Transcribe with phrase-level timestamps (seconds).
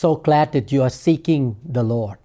[0.00, 2.16] So glad that you are seeking the Lord.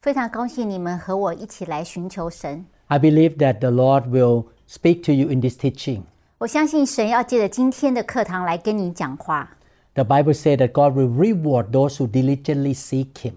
[0.00, 2.64] 非常高兴你们和我一起来寻求神。
[2.86, 6.02] I believe that the Lord will speak to you in this teaching.
[6.38, 9.56] 我相信神要借着今天的课堂来跟你讲话。
[9.94, 13.34] The Bible says that God will reward those who diligently seek Him.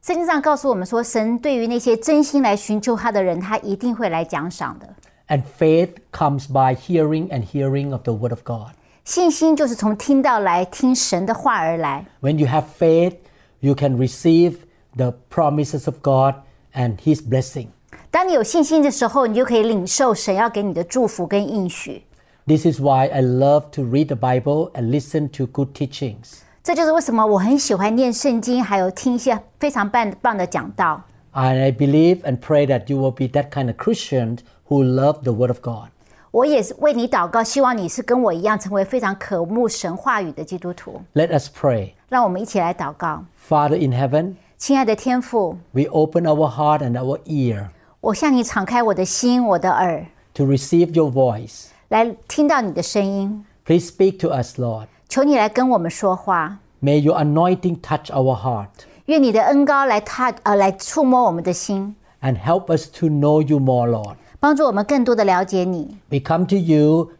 [0.00, 4.94] 圣经上告诉我们说，神对于那些真心来寻求他的人，他一定会来奖赏的。
[5.26, 8.74] And faith comes by hearing and hearing of the Word of God.
[9.04, 12.04] 信心就是从听到来听神的话而来。
[12.20, 13.14] When you have faith,
[13.60, 14.56] you can receive
[14.96, 16.34] the promises of God
[16.74, 17.68] and His blessing.
[18.10, 22.02] 当你有信心的时候，你就可以领受神要给你的祝福跟应许。
[22.46, 26.40] This is why I love to read the Bible and listen to good teachings.
[26.62, 31.02] 这就是为什么我很喜欢念圣经，还有听一些非常棒棒的讲道。
[31.32, 35.22] And I believe and pray that you will be that kind of Christian who love
[35.22, 35.90] the Word of God.
[36.32, 41.00] 我也是为你祷告，希望你是跟我一样，成为非常渴慕神话语的基督徒。
[41.14, 41.92] Let us pray.
[42.08, 47.68] 让我们一起来祷告， Father in heaven, 亲爱的天父， we open our heart and our ear
[48.00, 51.66] 我向你敞开我的心、我的耳， to receive your voice.
[51.88, 53.44] 来听到你的声音。
[53.64, 54.86] Please speak to us, Lord.
[55.08, 58.68] 求你来跟我们说话， May your anointing touch our heart
[59.06, 64.16] 愿你的恩高来踏呃来触摸我们的心， and help us to know you more, Lord.
[64.42, 65.98] 帮助我们更多的了解你。
[66.10, 67.10] We come to you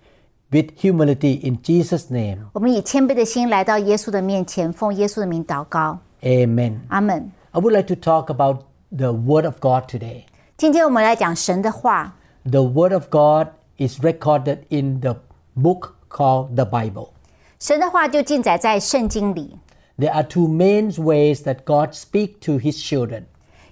[0.51, 2.39] with humility in Jesus' name.
[2.53, 6.79] 我们以谦卑的心来到耶稣的面前，奉耶稣的名祷告， Amen.
[6.89, 7.33] 阿门。
[7.51, 10.25] I would like to talk about the Word of God today.
[10.57, 15.17] 今天我们来讲神的话， The Word of God is recorded in the
[15.57, 17.11] book called the Bible.
[17.59, 19.59] 神的话就记载在圣经里。
[19.99, 23.25] There are two main ways that God speaks to his children.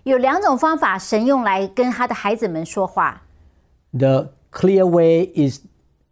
[0.03, 3.23] 有两种方法，神用来跟他的孩子们说话。
[3.97, 5.61] The clear way is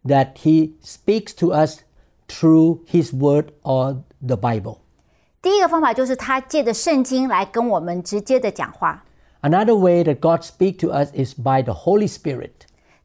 [0.05, 1.79] that he speaks to us
[2.27, 4.77] through his word or the Bible.
[5.41, 9.03] 第一个方法就是他借着圣经来跟我们直接的讲话。
[9.41, 12.51] Another way that God speaks to us is by the Holy Spirit.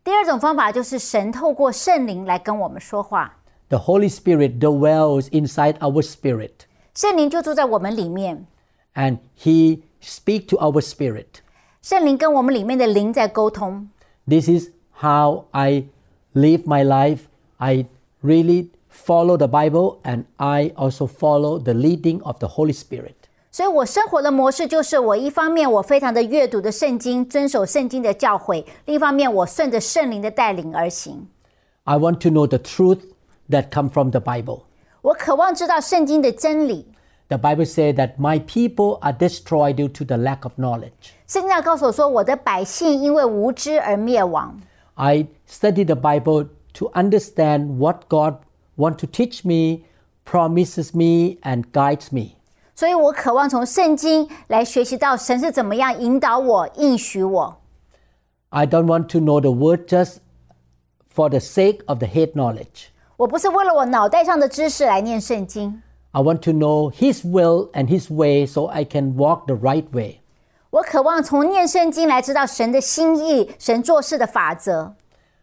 [0.03, 3.37] 第二种方法就是神透过圣灵来跟我们说话，
[3.69, 6.53] The Holy Spirit dwells inside our spirit
[6.95, 8.47] 圣灵就住在我们里面，
[8.95, 11.27] and he speaks to our spirit.
[11.83, 13.91] 圣灵跟我们里面的灵在沟通。
[14.27, 15.85] This is how I
[16.35, 17.23] live my life.
[17.59, 17.87] I
[18.23, 23.15] really follow the Bible and I also follow the leading of the Holy Spirit.
[23.53, 31.27] 所以我生活的模式就是，我一方面我非常的阅读的圣经，遵守圣经的教诲；另一方面我顺着圣灵的带领而行。
[31.85, 33.01] I want to know the truth
[33.49, 34.61] that come from the Bible.
[35.03, 36.87] 我渴望知道圣经的真理。
[37.29, 41.14] The Bible says that my people are destroyed due to the lack of knowledge.
[41.27, 44.61] 圣经上告诉我说，我的百姓因为无知而灭亡。
[44.95, 48.37] I study the Bible to understand what God
[48.77, 49.85] want to teach me,
[50.25, 52.37] promises me and guides me.
[52.75, 57.59] 所以我渴望从圣经来学习到神是怎么样引导我、应许我。
[58.49, 60.17] I don't want to know the word just
[61.15, 62.89] for the sake of the head knowledge.
[63.17, 69.55] 我不是为了我脑袋上的知识来念圣经， I want to know his will and his way so I can walk the
[69.55, 70.21] right way.
[70.75, 74.95] 我渴望从念圣经来知道神的心意、神做事的法则。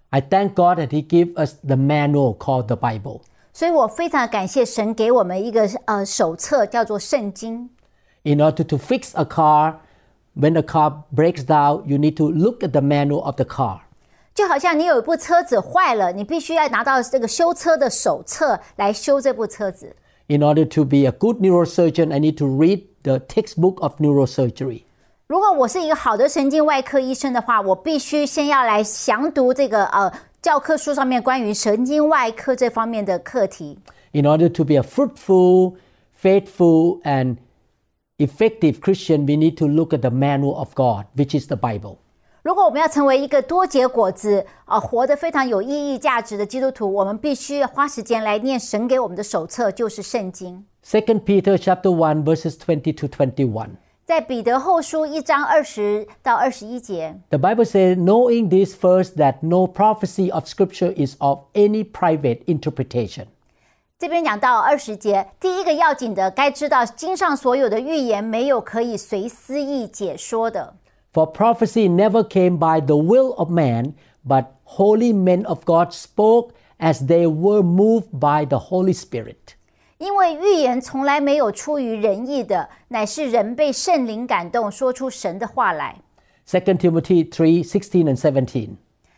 [0.10, 3.22] I thank God that he gave us the manual called the Bible.
[3.52, 7.70] 所以我非常感谢神给我们一个呃手册，叫做圣经。
[8.24, 9.76] In order to fix a car,
[10.34, 13.80] when the car breaks down, you need to look at the manual of the car.
[14.34, 19.96] 就好像你有一部车子坏了，你必须要拿到这个修车的手册来修这部车子。
[20.28, 24.84] In order to be a good neurosurgeon, I need to read the textbook of neurosurgery.
[25.32, 30.12] 如果我是一个好的神经外科医生的话，我必须先要来详读这个呃
[30.42, 33.78] 教科书上面关于神经外科这方面的课题。
[34.14, 35.76] In order to be a fruitful,
[36.22, 37.38] faithful, and
[38.18, 41.98] effective Christian, we need to look at the manual of God, which is the Bible.
[42.44, 50.66] 如果我们要成为一个多结果子、啊、活得非常有意义、价值的基督徒，我们必须要花时间来念神给我们的手册，就是圣经。
[50.86, 53.72] 2 Peter chapter 1 verses 20 to 21.
[54.12, 61.84] 在彼得后书一章二十到二十一节， The Bible says, knowing this first, that no prophecy of Scripture is of any
[61.84, 63.26] private interpretation.
[64.00, 70.76] 这边讲到二十节，第一个要紧的，该知道经上所有的预言没有可以随私意解说的。
[71.12, 73.94] For prophecy never came by the will of man,
[74.26, 79.56] but holy men of God spoke as they were moved by the Holy Spirit.
[80.02, 85.98] 因为预言从来没有出于人意的，乃是人被圣灵感动，说出神的话来。
[86.48, 88.70] 2 Timothy 3 16 and 17.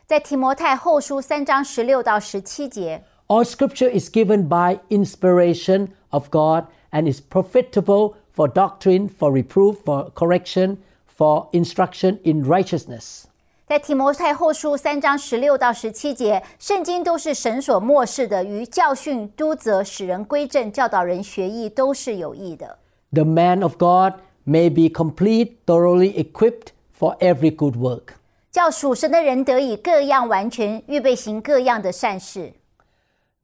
[0.07, 9.31] 在提摩太后书三章十六到十七节， All scripture is given by inspiration of God and is profitable for doctrine, for
[9.31, 13.25] reproof, for correction, for instruction in righteousness.
[13.73, 22.79] 在提摩太后书三章十六到十七节，圣经都是神所漠视的，于教训、督责、使人归正、教导人学艺，都是有益的。
[23.11, 24.15] The man of God
[24.45, 28.15] may be complete, thoroughly equipped for every good work.
[28.51, 32.53] 叫属神的人得以各样完全，预备行各样的善事。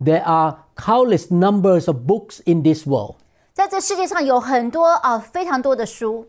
[0.04, 3.18] There are countless numbers of books in this world,
[3.54, 6.26] 在这世界上有很多啊、非常多的书，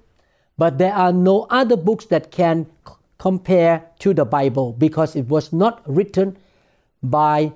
[0.58, 2.66] but there are no other books that can
[3.20, 6.36] c- compare to the Bible because it was not written
[7.02, 7.52] by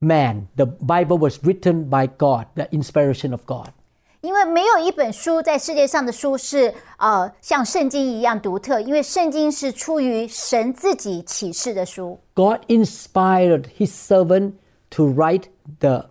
[0.00, 0.48] man.
[0.56, 3.72] The Bible was written by God, the inspiration of God.
[4.20, 12.20] 因为没有一本书在世界上的书是呃像圣经一样独特，因为圣经是出于神自己启示的书。
[12.34, 14.52] God inspired his servant
[14.90, 15.46] to write
[15.80, 16.08] the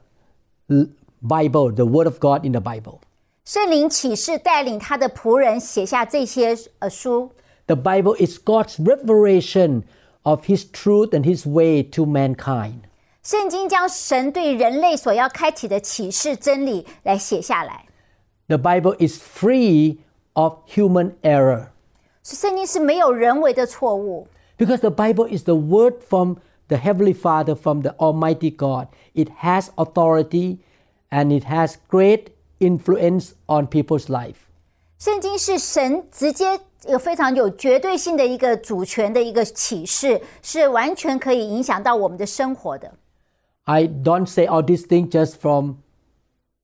[0.68, 0.88] l-
[1.22, 3.00] Bible, the word of God in the Bible.
[3.45, 7.31] 圣灵启示带领他的仆人写下这些呃书。
[7.68, 9.83] The Bible is God's revelation
[10.24, 12.81] of his truth and his way to mankind.
[13.24, 17.86] 圣经将神对人类所要开启的启示真理来写下来。
[18.48, 19.98] The Bible is free
[20.33, 21.68] of human error
[22.24, 26.38] 圣经是没有人为的错误， because the Bible is the word from
[26.68, 28.88] the Heavenly Father, from the Almighty God.
[29.13, 30.60] It has authority
[31.10, 34.48] and it has great influence on people's life.
[34.98, 42.94] 圣经是神直接 有非常有绝对性的一个主权的一个启示，是完全可以影响到我们的生活的。
[43.66, 45.75] I don't say all these things just from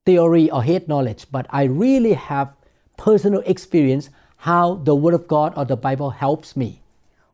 [0.05, 2.49] theory or head knowledge, but I really have
[2.97, 6.79] personal experience how the Word of God or the Bible helps me.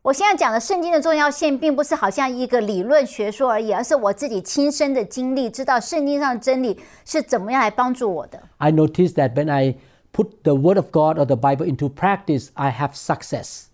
[0.02, 8.38] 我现在讲的圣经的重要性，并不是好像一个理论学说而已，而是我自己亲身的经历，知道圣经上的真理是怎么样来帮助我的。
[8.58, 9.76] I noticed that when I
[10.12, 13.64] put the Word of God or the Bible into practice, I have success.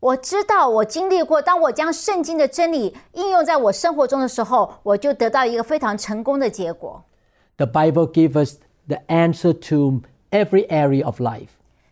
[0.00, 7.04] 我知道，我经历过，当我将圣经的真理应用在我生活中的时候，我就得到一个非常成功的结果。
[7.56, 8.54] The Bible gives us
[8.86, 10.00] the answer to
[10.30, 11.48] every area of life.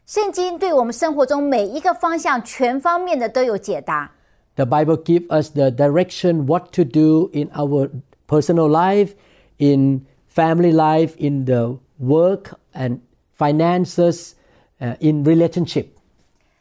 [0.07, 4.13] 圣经对我们生活中每一个方向、全方面的都有解答。
[4.55, 7.91] The Bible gives us the direction what to do in our
[8.27, 9.11] personal life,
[9.59, 13.01] in family life, in the work and
[13.43, 14.33] finances,
[14.81, 15.87] uh, in relationship.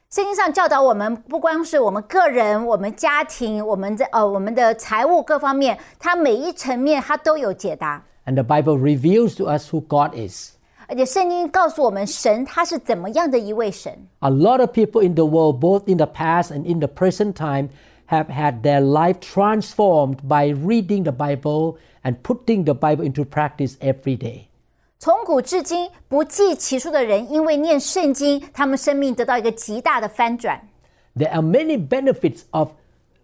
[0.09, 8.03] 圣经上教导我们，不光是我们个人、我们家庭、我们的呃我们的财务各方面，它每一层面它都有解答。
[8.25, 10.53] And the Bible reveals to us who God is.
[10.87, 14.07] 而且圣经告诉我们，神他是怎么样的一位神。
[14.19, 17.33] A lot of people in the world, both in the past and in the present
[17.33, 17.67] time,
[18.07, 23.75] have had their life transformed by reading the Bible and putting the Bible into practice
[23.81, 24.47] every day.
[25.01, 30.67] 从古至今，不计其数的人因为念圣经，他们生命得到一个极大的翻转。
[31.15, 32.69] There are many benefits of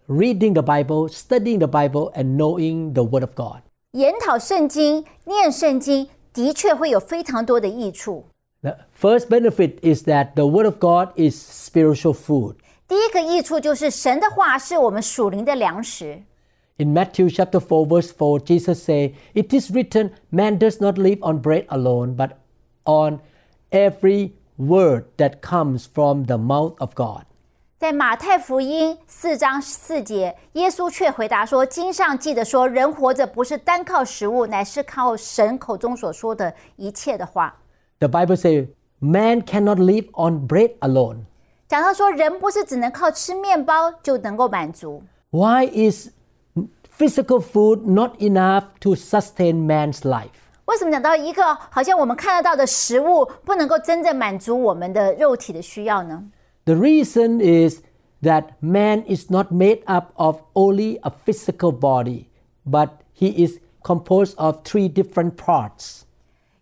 [0.06, 3.62] reading the Bible, studying the Bible, and knowing the Word of God.
[3.92, 8.26] 研讨圣经、念圣经，的确会有非常多的益处。
[8.62, 12.56] The first benefit is that the Word of God is spiritual food.
[12.86, 16.22] 第一个益处就是神的话是我们属灵的粮食。
[16.78, 21.18] In Matthew chapter 4 verse 4 Jesus say, "It is written, man does not live
[21.22, 22.30] on bread alone, but
[22.84, 23.20] on
[23.70, 27.26] every word that comes from the mouth of God."
[27.78, 37.56] 在马太福音四章四节，耶稣却回答说：“经上记得说，人活着不是单靠食物，乃是靠神口中所说的一切的话。
[37.98, 41.26] The Bible say, "Man cannot live on bread alone."
[41.68, 45.02] ”讲到说，人不是只能靠吃面包就能够满足。
[45.30, 46.08] Why is
[46.98, 50.30] physical food not enough to sustain man's life?
[50.66, 56.24] 为什么讲到一个好像我们看得到的食物不能够真正满足我们的肉体的需要呢？
[56.64, 57.80] The reason is
[58.22, 62.28] that man is not made up of only a physical body,
[62.66, 66.04] but he is composed of three different parts.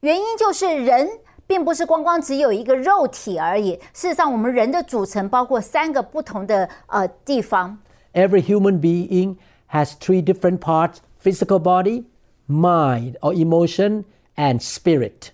[0.00, 1.08] 原因就是人
[1.46, 3.78] 并不是光光只有一个肉体而已。
[3.94, 7.78] 事实上，我们人的组成包括三个不同的呃地方。
[8.12, 9.36] Every human being
[9.68, 12.04] has three different parts physical body,
[12.48, 14.04] mind or emotion,
[14.36, 15.30] and spirit.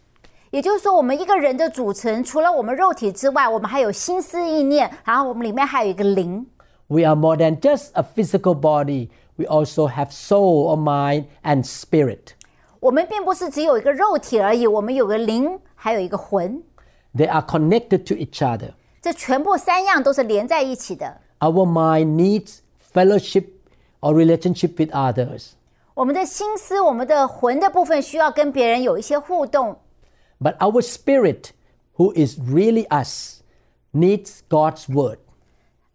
[0.50, 6.46] 也就是说，我们一个人的组成，除了我们肉体之外，我们还有心思意念，然后我们里面还有一个灵。
[6.86, 11.64] We are more than just a physical body, we also have soul or mind and
[11.66, 12.32] spirit.
[12.80, 16.62] 我们并不是只有一个肉体而已，我们有个灵，还有一个魂。
[17.14, 18.72] They are connected to each other.
[19.02, 21.20] 这全部三样都是连在一起的。
[21.40, 22.58] Our mind needs
[22.92, 23.44] fellowship
[24.02, 25.50] or relationship with others.
[25.94, 29.76] 我们的心思，我们的魂的部分需要跟别人有一些互动，
[30.40, 31.50] But our spirit
[31.96, 33.40] who is really us,
[33.92, 35.18] needs God's word.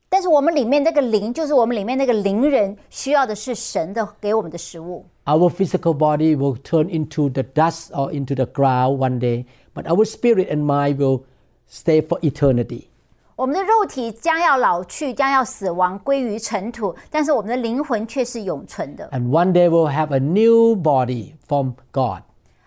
[0.10, 5.05] 但是我们里面那个灵，就是我们里面那个灵人，需要的是神的给我们的食物。
[5.25, 9.86] Our physical body will turn into the dust or into the ground one day, but
[9.86, 11.24] our spirit and mind will
[11.67, 12.87] stay for eternity.
[13.38, 19.09] 我们的肉体将要老去，将要死亡，归于尘土，但是我们的灵魂却是永存的。
[19.12, 22.23] And one day we'll have a new body from God.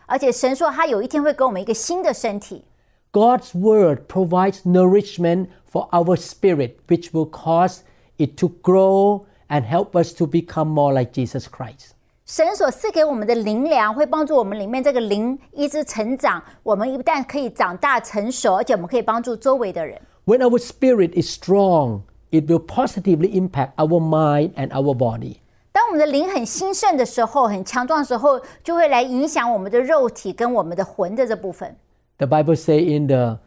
[0.06, 2.64] 而且神说，他有一天会给我们一个新的身体。
[3.12, 7.80] God's word provides nourishment for our spirit, which will cause
[8.16, 11.90] it to grow and help us to become more like Jesus Christ.
[12.26, 16.42] 神所赐给我们的灵粮，会帮助我们里面这个灵一直成长。
[16.64, 20.02] 我们不但可以长大成熟，而且我们可以帮助周围的人。
[20.25, 25.37] When our spirit is strong, it will positively impact our mind and our body.
[25.73, 31.77] 当我们的灵很兴盛的时候，很强壮的时候，就会来影响我们的肉体跟我们的魂的这部分。
[32.19, 33.39] The Bible says in the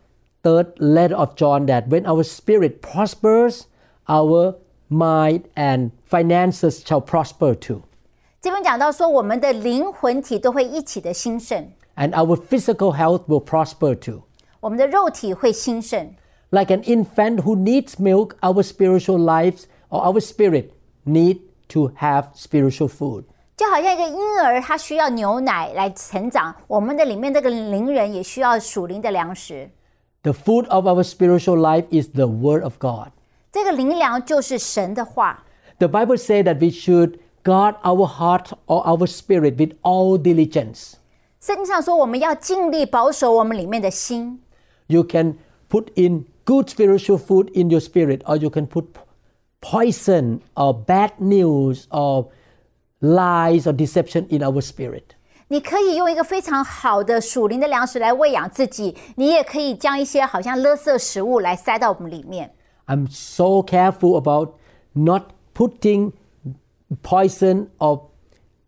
[0.43, 3.63] third letter of John that when our spirit prospers,
[4.05, 4.55] our
[4.89, 7.81] mind and finances shall prosper too.
[8.39, 14.21] 这边讲到说，我们的灵魂体都会一起的兴盛， And our physical health will prosper too.
[14.61, 16.13] 我们的肉体会兴盛。
[16.53, 20.71] Like an infant who needs milk, our spiritual lives or our spirit
[21.05, 23.25] need to have spiritual food.
[23.55, 29.69] 就好像一个婴儿，他需要牛奶来成长，我们的里面这个灵人也需要属灵的粮食。
[30.23, 33.09] The food of our spiritual life is the Word of God.
[33.51, 35.43] 这个灵粮就是神的话。
[35.77, 40.93] The Bible says that we should guard our heart or our spirit with all diligence.
[41.39, 44.41] 圣经上说，我们要尽力保守我们里面的心。
[44.87, 45.37] You can
[45.69, 48.85] put in good spiritual food in your spirit, or you can put
[49.61, 52.27] poison or bad news or
[53.01, 55.15] lies or deception in our spirit.
[55.51, 62.53] 你可以用一个非常好的属灵的粮食来喂养自己，你也可以将一些好像垃圾食物来塞到我们里面。
[62.85, 64.53] I'm so careful about
[64.93, 66.13] not putting
[67.01, 68.09] poison or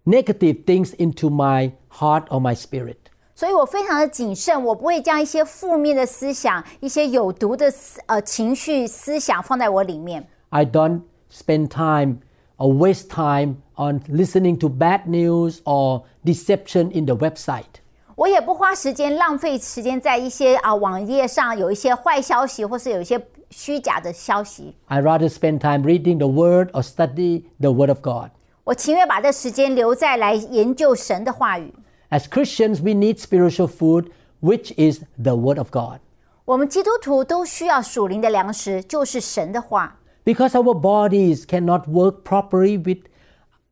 [0.06, 3.05] negative things into my heart or my spirit.
[3.36, 10.28] 所以我非常的谨慎，我不会将一些负面的思想、一些有毒的思呃情绪思想放在我里面。
[10.50, 11.02] I don't
[11.32, 12.18] spend time
[12.58, 17.82] or waste time on listening to bad news or deception in the website.
[18.16, 24.76] 我也不花时间浪费时间在一些啊网页上有一些坏消息，或是有一些虚假的消息。
[24.86, 28.30] I rather spend time reading the Word or study the Word of God.
[28.66, 31.74] 我情愿把这时间留在来研究神的话语。
[32.10, 34.12] As Christians, we need spiritual food,
[34.42, 36.00] which is the Word of God.
[36.46, 39.98] 我们基督徒都需要属灵的粮食，就是神的话。
[40.26, 43.06] Because our bodies cannot work properly with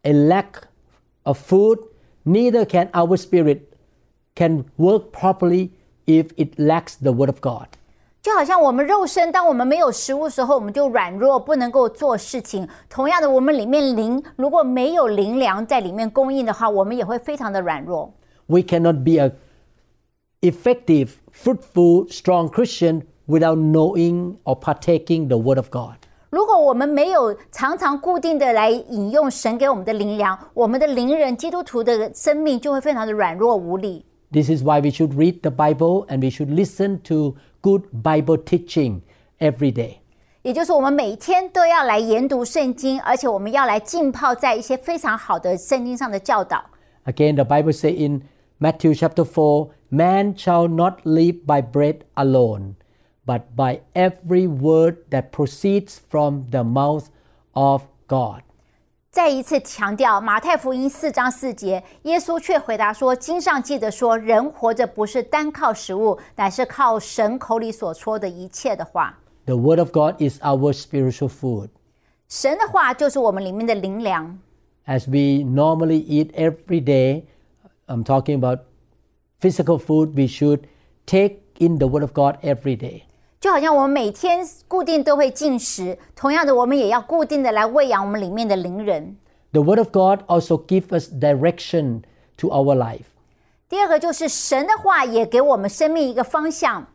[0.04, 0.64] a lack
[1.24, 1.80] of food,
[2.24, 3.64] neither can our spirit
[4.36, 5.72] can work properly
[6.06, 7.68] if it lacks the Word of God.
[8.22, 12.68] 就好像我们肉身，当我们没有食物的时候，我们就软弱，不能够做事情。
[12.90, 18.14] 同样的，我们里面灵如果没有灵粮在里面供应的话，我们也会非常的软弱。
[18.48, 19.32] We cannot be a
[20.42, 25.98] effective, fruitful, strong Christian without knowing or partaking the Word of God.
[26.32, 34.06] 如果我们没有常常固定的来引用神给我们的灵粮，我们的灵人基督徒的生命就会非常的软弱无力。
[34.32, 38.38] This is why we should read the Bible and we should listen to good Bible
[38.38, 39.02] teaching
[39.40, 39.96] every day.
[40.44, 46.64] 也就是我们每天都要来研读圣经，而且我们要来浸泡在一些非常好的圣经上的教导。
[47.06, 48.22] Again, the Bible says in
[48.60, 52.76] Matthew chapter 4 Man shall not live by bread alone,
[53.26, 57.06] but by every word that proceeds from the mouth
[57.54, 58.42] of God.
[59.12, 69.18] 再一次强调，马太福音四章四节，耶稣却回答说：“经上记得说，人活着不是单靠食物，乃是靠神口里所说的一切的话。
[69.46, 71.70] The Word of God is our spiritual food.
[72.28, 74.38] 神的话就是我们里面的灵粮。
[74.86, 77.24] As we normally eat every day,
[77.88, 78.60] I'm talking about
[79.40, 80.62] physical food, we should
[81.06, 83.04] take in the Word of God every day.
[83.40, 89.16] 就好像我们每天固定都会进食，同样的，我们也要固定的来喂养我们里面的灵人。
[89.52, 92.02] The Word of God also gives us direction
[92.38, 93.06] to our life.
[93.70, 96.88] 第二个就是神的话也给我们生命一个方向。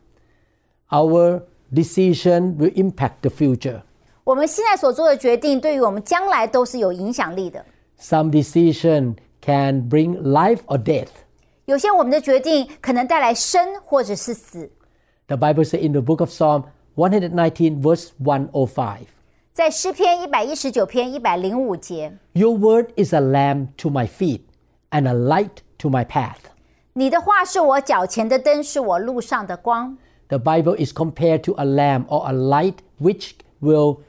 [0.89, 1.41] Our
[1.73, 3.81] decision will impact the future.
[4.23, 7.65] 我们现在所做的决定，对于我们将来都是有影响力的。
[7.99, 11.09] Some decision can bring life or death.
[11.65, 14.71] 有些我们的决定可能带来生或者是死。
[15.27, 18.99] The Bible says in the book of Psalm 119, verse 105,
[19.51, 24.41] 在诗篇一百一十九篇一百零五节， Your word is a lamp to my feet
[24.91, 26.37] and a light to my path.
[26.93, 29.97] 你的话是我脚前的灯，是我路上的光。
[30.27, 33.99] the Bible is compared to a lamp or a light which will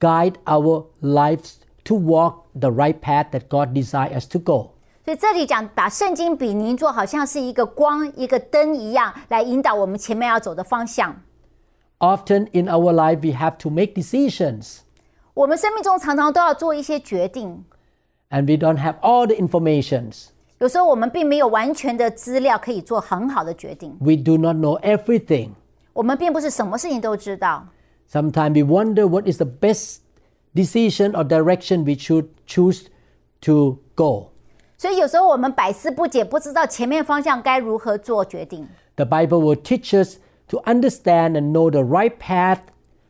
[0.00, 4.72] guide our lives to walk the right path that God desires us to go.
[5.04, 11.22] 所以这里讲把圣经比拟作好像是一个光、一个灯一样，来引导我们前面要走的方向。
[11.98, 14.78] Often in our life, we have to make decisions
[15.34, 17.64] 我们生命中常常都要做一些决定，
[18.30, 20.26] and we don't have all the informations.
[20.58, 25.50] 有时候我们并没有完全的资料可以做很好的决定， We do not know everything.
[25.92, 27.66] 我们并不是什么事情都知道。
[28.10, 29.98] Sometimes we wonder what is the best
[30.54, 32.86] decision or direction we should choose
[33.42, 34.30] to go.
[34.76, 38.66] 所以有时候我们百思不解，不知道前面方向该如何做决定。
[38.96, 40.16] The Bible will teach us
[40.48, 42.60] to understand and know the right path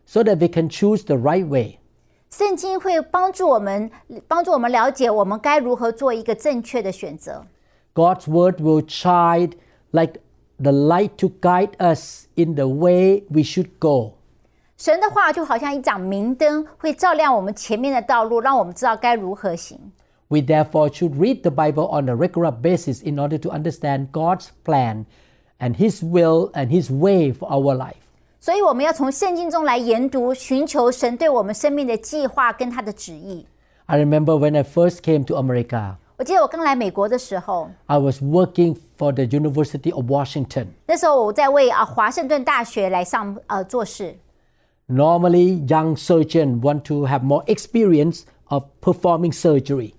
[0.05, 1.79] so that we can choose the right way.
[2.31, 3.91] 圣经会帮助我们，
[4.29, 7.47] 帮助我们了解我们该如何做一个正确的选择。
[7.95, 9.53] God's word will shine
[9.91, 10.21] like
[10.59, 14.13] the light to guide us in the way we should go.
[14.77, 19.79] 神的话就好像一盏明灯，会照亮我们前面的道路，让我们知道该如何行。
[20.29, 24.51] We therefore should read the Bible on a regular basis in order to understand God's
[24.65, 25.07] plan
[25.59, 27.97] and His will and His way for our life.
[28.39, 33.45] 所以我们要从圣经中来研读，寻求神对我们生命的计划跟他的旨意。
[33.87, 39.93] I remember when I first came to America, 我记得我刚来美国的时候， I was working for the University
[39.93, 40.69] of Washington.
[40.87, 44.17] 那时候我在为啊华盛顿大学来上呃做事。
[44.89, 49.95] Normally, young surgeons want to have more experience of performing surgery.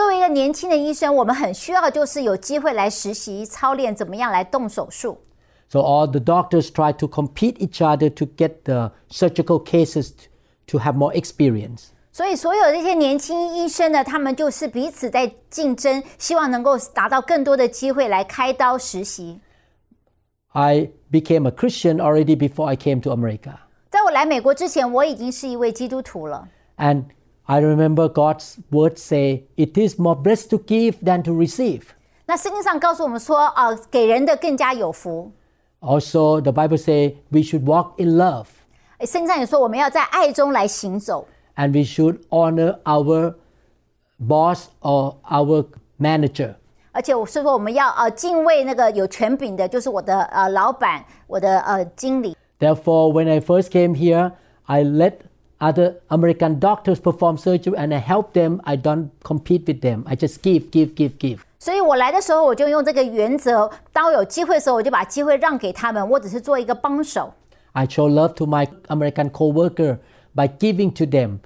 [0.00, 5.18] 作为一个年轻的医生，我们很需要就是有机会来实习操练怎么样来动手术。
[5.68, 10.28] So all the doctors try to compete each other to get the surgical cases t-
[10.66, 11.86] to have more experience.
[12.12, 19.40] 所以，所有这些年轻医生呢，他们就是彼此在竞争，希望能够达到更多的机会来开刀实习。
[20.52, 23.56] I became a Christian already before I came to America.
[23.90, 26.48] 在我来美国之前，我已经是一位基督徒了。
[26.78, 27.04] And
[27.44, 31.82] I remember God's word say, it is more blessed to give than to receive.
[32.26, 35.30] 那圣经上告诉我们说，呃，给人的更加有福。
[35.80, 38.46] Also, the Bible say we should walk in love
[38.98, 43.34] 诶圣经上也说，我们要在爱中来行走， and we should honor our
[44.18, 45.66] boss or our
[46.00, 46.54] manager.
[46.90, 52.34] 而且我是说我们要呃敬畏那个有权柄的，就是我的呃老板，我的呃经理。
[52.58, 54.32] Therefore, when I first came here,
[54.64, 55.18] I let
[55.60, 58.60] other American doctors perform surgery and I help them.
[58.64, 60.04] I don't compete with them.
[60.06, 61.38] I just give, give, give, give.
[61.58, 67.32] 所以我来的时候，我就用这个原则，当我有机会的时候，我就把机会让给他们，我只是做一个帮手。
[67.72, 69.98] I show love to my American coworker
[70.34, 71.38] by giving to them,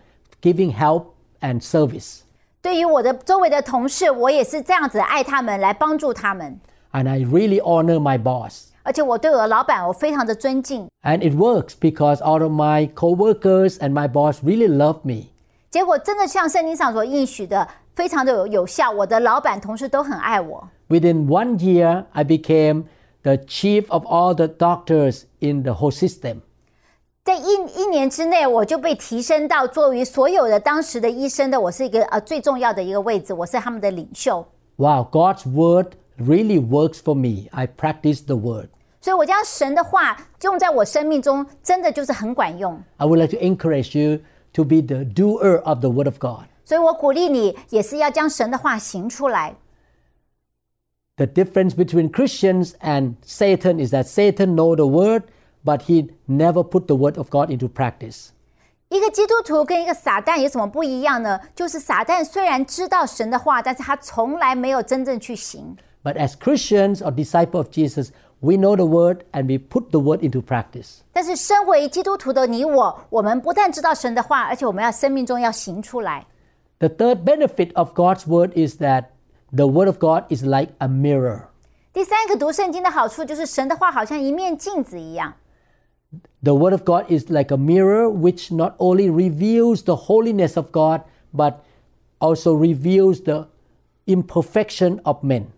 [0.43, 1.05] giving help
[1.41, 2.21] and service.
[2.61, 6.61] 对于我的周围的同事，我也是这样子爱他们，来帮助他们。
[6.93, 8.67] And I really honor my boss.
[8.85, 10.89] 而且我对我的老板，我非常的尊敬。
[11.03, 15.29] And it works because all of my coworkers and my boss really love me.
[15.71, 18.91] 结果真的像圣经上所应许的，非常的有有效。
[18.91, 20.69] 我的老板、同事都很爱我。
[20.89, 22.85] Within one year, I became
[23.23, 26.39] the chief of all the doctors in the whole system.
[27.23, 27.45] 在一
[27.77, 34.45] 一年之内，我就被提升到作为所有的当时的医生的，我是一个呃最重要的一个位置，我是他们的领袖。
[34.77, 37.49] Wow, God's word really works for me.
[37.53, 38.71] I practice the word.
[39.05, 42.83] 所以我将神的话用在我生命中，真的就是很管用。
[42.99, 44.21] I would like to encourage you
[44.53, 46.47] to be the doer of the word of God.
[46.65, 49.57] 所以我鼓励你，也是要将神的话行出来。
[51.17, 55.25] The difference between Christians and Satan is that Satan know the word,
[55.65, 58.29] but he never put the word of God into practice.
[58.89, 61.39] 一个基督徒跟一个撒旦有什么不一样呢？
[61.55, 65.77] 就是撒旦虽然知道神的话，但是他从来没有真正去行。
[66.03, 68.09] But as Christians or disciples of Jesus,
[68.45, 71.01] we know the word and we put the word into practice.
[71.13, 76.27] 但是身为基督徒的你我，我们不但知道神的话，而且我们要生命中要行出来。
[76.79, 79.07] The third benefit of God's word is that
[79.53, 81.43] the word of God is like a mirror.
[81.93, 85.35] 第三个读圣经的好处就是神的话好像一面镜子一样。
[86.43, 90.71] The word of God is like a mirror which not only reveals the holiness of
[90.73, 91.03] God,
[91.35, 91.57] but
[92.19, 93.49] also reveals the
[94.07, 95.49] imperfection of men.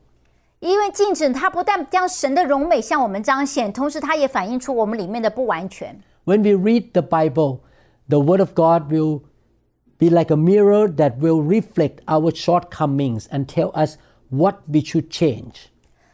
[0.61, 6.01] 因为镜子它不但将神的荣美向我们彰显，同时它也反映出我们里面的不完全。
[6.25, 7.59] When we read the Bible,
[8.09, 9.23] the word of God will
[9.99, 13.97] be like a mirror that will reflect our shortcomings and tell us
[14.31, 15.67] what we should change.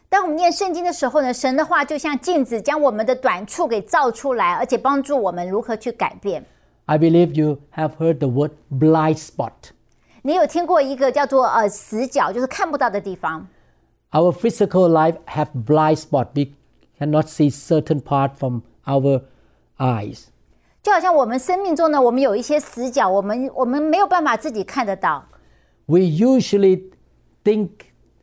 [0.09, 6.43] 当我们念圣经的时候呢，神的话就像镜子，将我们的短处给照出来，而且帮助我们如何去改变。
[6.87, 9.53] I believe you have heard the word blind spot.
[10.23, 13.47] 你有听过一个叫做呃死角，就是看不到的地方。
[14.13, 16.29] Our physical life have blind spot.
[16.35, 16.55] We
[16.99, 19.23] cannot see certain part from our
[19.79, 20.29] eyes.
[20.83, 25.27] 就好像我们生命中呢，我们有一些死角，我们我们没有办法自己看得到。
[25.87, 26.91] We usually
[27.45, 27.69] think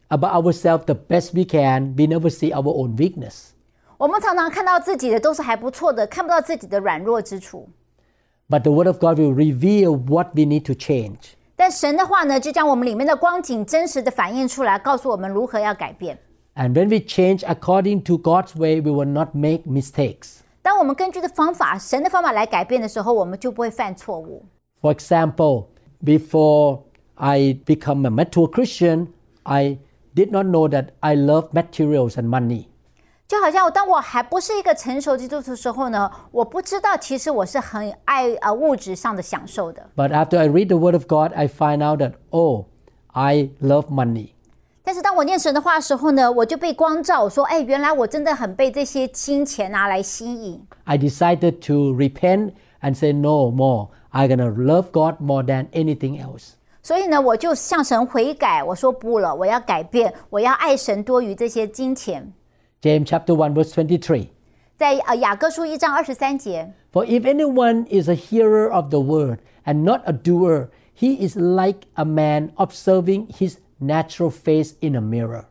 [0.08, 1.96] about ourselves the best we can.
[1.96, 3.50] We never see our own weakness.
[3.98, 7.70] 我们常常看到自己的都是还不错的，看不到自己的软弱之处。
[8.50, 11.36] But the Word of God will reveal what we need to change.
[11.60, 16.18] 但神的话呢，就将我们里面的光景真实的反映出来，告诉我们如何要改变。
[16.56, 20.40] And when we change according to God's way, we will not make mistakes.
[20.62, 24.44] 当我们根据的方法，神的方法来改变的时候，我们就不会犯错误。
[24.82, 25.66] For example,
[26.04, 26.80] before
[27.16, 29.08] I become a mature Christian,
[29.44, 29.78] I
[30.16, 32.66] did not know that I love materials and money.
[33.31, 39.89] 就好像当我还不是一个成熟基督徒的时候呢，我不知道其实我是很爱呃物质上的享受的。
[39.95, 42.65] But after I read the Word of God, I find out that, oh,
[43.13, 44.31] I love money.
[44.83, 50.61] 但是当我念神的话的时候呢，我就被光照，我说：“哎，原来我真的很被这些金钱拿来吸引。
[50.83, 53.91] I decided to repent and say, no more.
[54.11, 56.55] I'm gonna love God more than anything else.
[56.83, 62.33] ”所以呢，我就向神悔改，我说不了，我要改变，我要爱神多于这些金钱。
[62.82, 64.28] James chapter 1 verse 23.
[64.78, 71.18] 在呃雅各书一章二十三节， For if anyone is a hearer of the word and not a doer, he
[71.26, 75.46] is like a man observing his natural face in a mirror.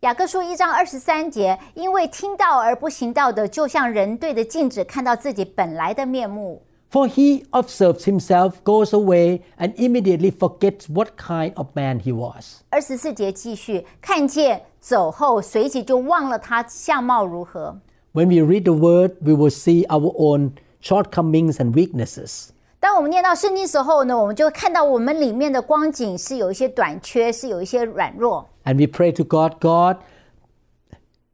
[0.00, 6.62] 雅各书一章二十三节，因为听到而不行道的，就像人对着镜子看到自己本来的面目。
[6.90, 12.62] For he observes himself, goes away, and immediately forgets what kind of man he was.
[12.68, 17.77] 二十四节继续，看见 走后，随即就忘了他相貌如何。
[18.13, 22.51] When we read the word, we will see our own shortcomings and weaknesses.
[22.79, 28.47] 当我们念到圣经时候呢，我们就会看到我们里面的光景是有一些短缺，是有一些软弱。
[28.63, 29.97] And we pray to God, God,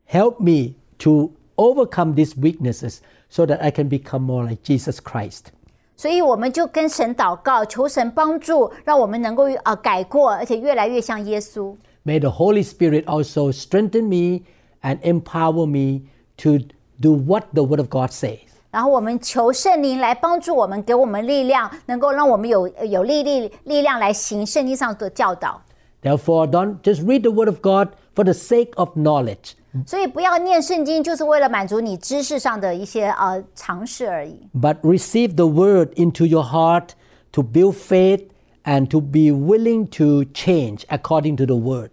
[0.09, 5.51] help me to overcome these weaknesses so that I can become more like Jesus Christ.
[5.95, 11.75] 所以我们就跟神祷告，求神帮助，让我们能够呃改过，而且越来越像耶稣。
[12.04, 14.42] May the Holy Spirit also strengthen me
[14.82, 16.02] and empower me
[16.38, 16.58] to
[17.00, 18.38] do what the Word of God says.
[18.70, 25.62] 然后我们求圣灵来帮助我们，给我们力量，能够让我们有有力力力量来行圣经上的教导。
[26.02, 29.52] Therefore, don't just read the Word of God for the sake of knowledge.
[29.86, 34.38] 所以不要念圣经，就是为了满足你知识上的一些呃尝试而已。
[34.54, 36.90] but receive the word into your heart
[37.32, 38.26] to build faith
[38.64, 41.90] and to be willing to change according to the word.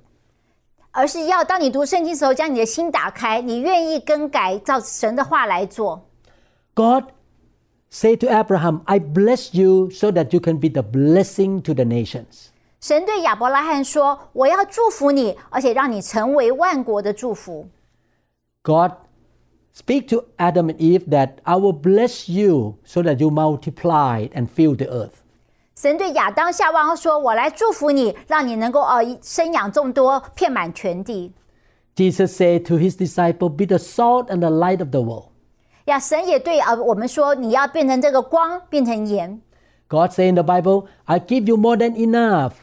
[0.99, 6.05] 而是要当你读圣经的时候，将你的心打开，你愿意更改，照神的话来做。
[6.73, 7.05] God
[7.91, 11.83] said to Abraham, I bless you so that you can be the blessing to the
[11.83, 12.47] nations.
[12.79, 17.67] 神对亚伯拉罕说：“我要祝福你，而且让你成为万国的祝福。
[18.61, 18.91] God
[19.75, 24.47] speak to Adam and Eve that I will bless you so that you multiply and
[24.47, 25.28] fill the earth. ”
[25.79, 31.33] 神对亚当、夏娃说：“我来祝福你，让你能够呃生养众多，遍满全地。
[31.95, 35.29] Jesus said to his disciple, Be the salt and the light of the world.
[35.85, 39.41] ”呀，神也对呃我们说：“你要变成这个光，变成盐。
[39.87, 42.53] God said in the Bible, I give you more than enough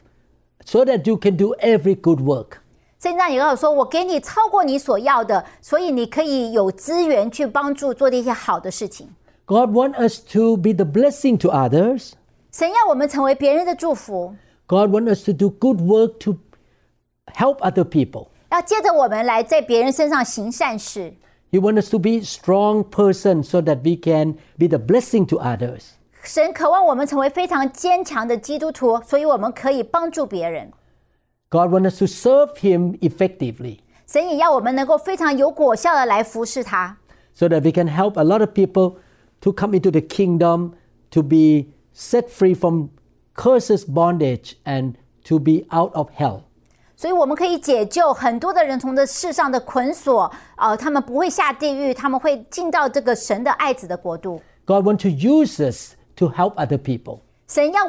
[0.64, 2.58] so that you can do every good work.
[2.98, 9.08] ”圣经上也告诉说：“我给你超过你所要的，所以你可以有资源去帮助做这些好的事情。
[9.44, 12.12] God wants us to be the blessing to others.
[12.56, 14.34] 神要我们成为别人的祝福，
[14.66, 16.36] God wants us to do good work to
[17.34, 18.28] help other people.
[18.50, 21.14] 要接着我们来在别人身上行善事。
[21.50, 25.38] He wants us to be strong person so that we can be the blessing to
[25.38, 25.92] others.
[26.22, 30.72] 神渴望我们成为非常坚强的基督徒，所以我们可以帮助别人。
[31.48, 36.96] God wants us to serve him effectively 神也要我们能够非常有果效的来服侍他，
[37.34, 38.96] so that we can help a lot of people
[39.40, 40.72] to come into the kingdom
[41.10, 42.88] to be set free from
[43.34, 44.94] curses bondage and
[45.24, 46.42] to be out of hell.
[46.96, 54.40] 所以我们可以解救很多的人从这世上的捆锁，呃，他们不会下地狱，他们会进到这个神的爱子的国度。
[54.64, 57.20] God wants to use us to help other people.
[57.48, 57.84] 神要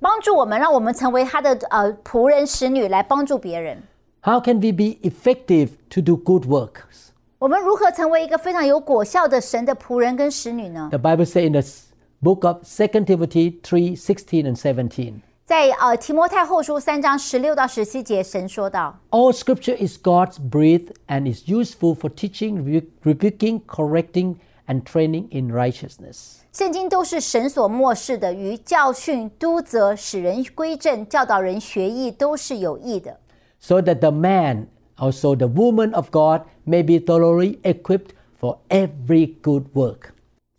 [0.00, 3.82] 帮助我们，让我们成为他的呃仆人使女，来帮助别人。
[4.20, 7.08] How can we be effective to do good works?
[7.38, 10.88] 我们如何成为一个非常有果效的神的仆人跟使女呢？
[10.90, 11.81] The Bible says in the s-
[12.22, 15.20] book of 2 Timothy 3 16 and 17.
[15.44, 24.36] 在呃提摩太后书三章十六到十七节，神说道： All scripture is God's breathed and is useful for teaching, rebu- rebuking, correcting,
[24.66, 26.40] and training in righteousness.
[26.52, 33.18] 圣经都是神所漠视的，于教训、督责、使人归正、教导人学艺，都是有益的。
[33.58, 34.66] So that the man,
[34.98, 40.11] also the woman of God, may be thoroughly equipped for every good work.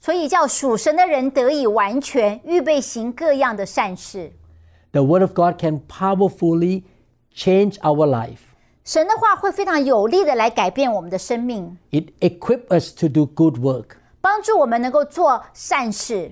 [0.03, 4.31] 所以叫属神的人得以完全，预备行各样的善事。
[4.91, 6.83] The Word of God can powerfully
[7.35, 8.39] change our life.
[8.85, 13.97] 神的话会非常有力的来改变我们的生命， It equips us to do good work.
[14.21, 16.31] 帮助我们能够做善事。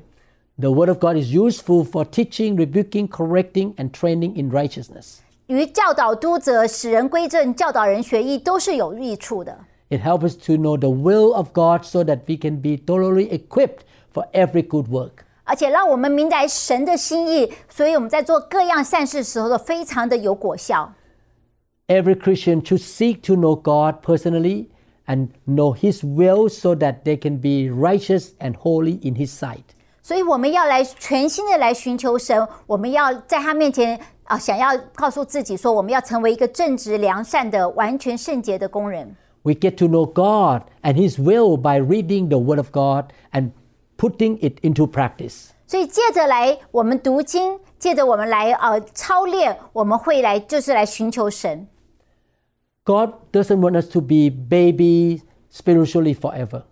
[0.58, 5.18] The Word of God is useful for teaching, rebuking, correcting, and training in righteousness.
[5.46, 9.58] 与教导督责、使人归正、教导人学艺都是有益处的。
[9.92, 13.30] It helps us to know the will of God so that we can be totally
[13.32, 15.24] equipped for every good work.
[15.46, 20.94] 而且让我们明白神的心意，所以我们在做各样善事时候都非常的有果效。
[21.88, 24.68] Every Christian should seek to know God personally
[25.06, 29.64] and know His will so that they can be righteous and holy in His sight.
[30.04, 39.16] 所以我们要来全心的来寻求神，我们要在他面前啊，想要告诉自己说，我们要成为一个正直良善的、完全圣洁的工人。
[39.44, 43.52] We get to know God and His will by reading the Word of God and
[43.98, 45.52] putting it into practice.
[45.66, 51.68] 所以借着来我们读经，借着我们来呃操练，我们会来就是来寻求神。
[52.84, 55.22] God doesn't want us to be babies
[55.52, 56.64] spiritually forever.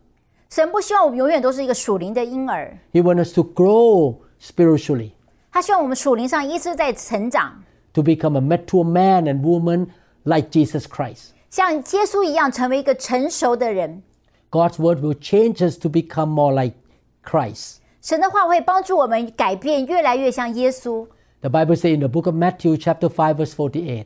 [0.50, 5.12] 神不希望我们永远都是一个属灵的婴儿， He wants us to grow spiritually,
[5.52, 9.88] 他希望我们属灵上一直在成长， to become a mature man and woman
[10.24, 11.32] like Jesus Christ.
[11.50, 14.04] 像耶稣一样成为一个成熟的人。
[14.52, 16.76] God's word will change us to become more like
[17.24, 17.78] Christ.
[18.02, 21.08] 神的话会帮助我们改变，越来越像耶稣。
[21.42, 24.06] The Bible says in the book of Matthew, chapter 5, verse 48.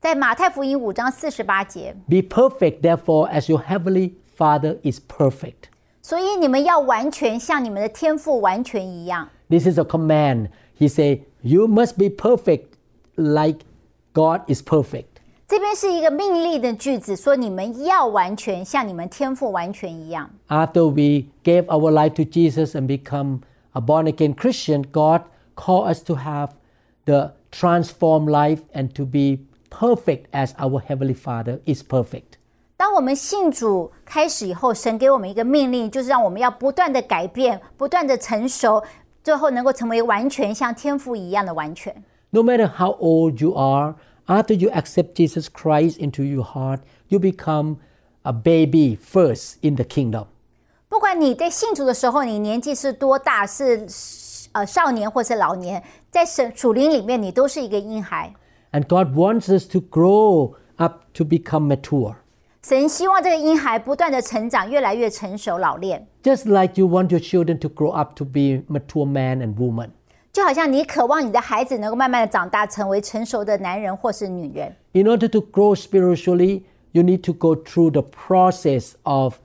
[0.00, 5.70] 在马太福音五章四十八节， Be perfect, therefore, as your heavenly Father is perfect.
[6.02, 9.30] 所以你们要完全像你们的天赋完全一样。
[9.48, 10.48] This is a command.
[10.78, 12.66] He said, You must be perfect
[13.16, 13.60] like
[14.12, 15.07] God is perfect.
[15.48, 20.30] 这边是一个命令的句子，说你们要完全像你们天赋完全一样。
[20.48, 23.40] After we gave our life to Jesus and become
[23.72, 25.22] a born again Christian, God
[25.54, 26.50] called us to have
[27.04, 32.38] the transformed life and to be perfect as our Heavenly Father is perfect.
[32.76, 38.82] 当我们信主开始以后，神给我们一个命令，就是让我们要不断的改变，不断的成熟，
[39.22, 41.94] 最后能够成为完全像天父一样的完全。
[42.30, 43.94] No matter how old you are,
[44.28, 47.76] after you accept Jesus Christ into your heart, you become
[48.22, 50.26] a baby first in the kingdom.
[50.88, 53.86] 不管你在信主的时候，你年纪是多大，是
[54.52, 58.32] 呃少年或是老年，在神属灵里面，你都是一个婴孩。
[58.72, 62.14] And God wants us to grow up to become mature.
[62.62, 69.56] 神希望这个婴孩不断的成长，越来越成熟老练， Just like you want your children to grow up to be mature man and
[69.56, 69.90] woman.
[70.32, 74.74] 就好像你渴望你的孩子能够慢慢的长大，成为成熟的男人或是女人。
[74.92, 79.36] In order to grow spiritually, you need to go through the process of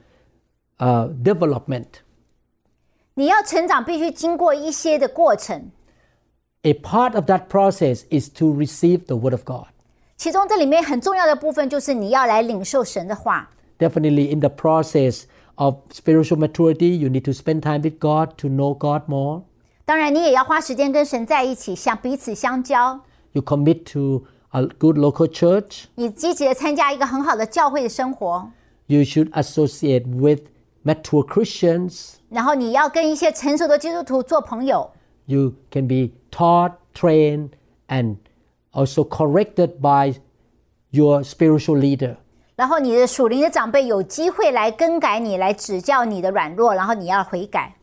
[0.80, 2.02] uh, development.
[3.14, 5.72] 你要成长，必须经过一些的过程。
[6.64, 9.68] A part of that process is to receive the Word of God.
[10.18, 13.50] 其中这里面很重要的部分就是你要来领受神的话。
[13.78, 15.24] Definitely, in the process
[15.56, 19.44] of spiritual maturity, you need to spend time with God to know God more.
[19.86, 23.00] 当然，你也要花时间跟神在一起，相彼此相交。
[23.32, 25.86] You commit to a good local church.
[25.96, 28.52] 你积极的参加一个很好的教会的生活，
[28.88, 30.42] You should associate with
[30.84, 32.14] mature Christians.
[32.30, 34.92] 然后你要跟一些成熟的基督徒做朋友。
[35.26, 37.50] You can be taught, trained,
[37.88, 38.18] and
[38.72, 40.20] also corrected by
[40.92, 42.18] your spiritual leader.
[42.56, 47.76] 然后你的属灵的长辈有机会来更改你，来指教你的软弱，然后你要悔改。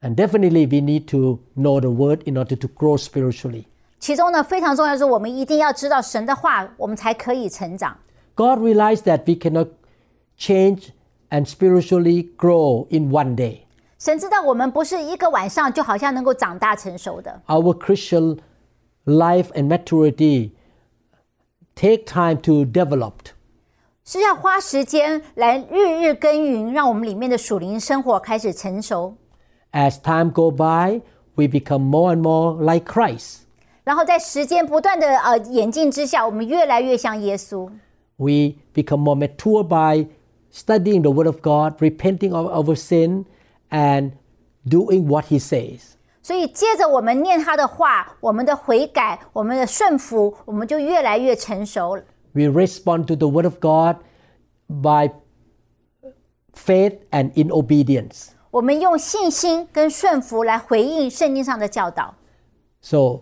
[0.00, 3.64] And definitely, we need to know the word in order to grow spiritually.
[3.98, 7.96] 其中呢，非常重要的是，我们一定要知道神的话，我们才可以成长。
[8.34, 9.68] God realized that we cannot
[10.38, 10.90] change
[11.30, 13.60] and spiritually grow in one day.
[13.98, 18.38] 神知道我们不是一个晚上就好像能够长大成熟的， Our Christian
[19.06, 20.50] life and maturity
[21.74, 23.12] take time to develop.
[24.04, 29.16] 是要花时间来日日耕耘，让我们里面的属灵生活开始成熟。
[29.72, 31.02] As time go by,
[31.34, 33.40] we become more and more like Christ.
[33.84, 37.70] 然后在时间不断的呃演进之下，我们越来越像耶稣。
[38.16, 40.08] We become more mature by
[40.52, 43.26] studying the Word of God, repenting of our sin,
[43.70, 44.12] and
[44.66, 45.92] doing what He says.
[46.22, 52.00] 所以接着我们念他的话，我们的悔改，我们的顺服，我们就越来越成熟。
[52.32, 53.98] We respond to the Word of God
[54.68, 55.12] by
[56.52, 58.30] faith and in obedience.
[58.50, 62.14] 我们用信心跟顺服来回应圣经上的教导。
[62.80, 63.20] So,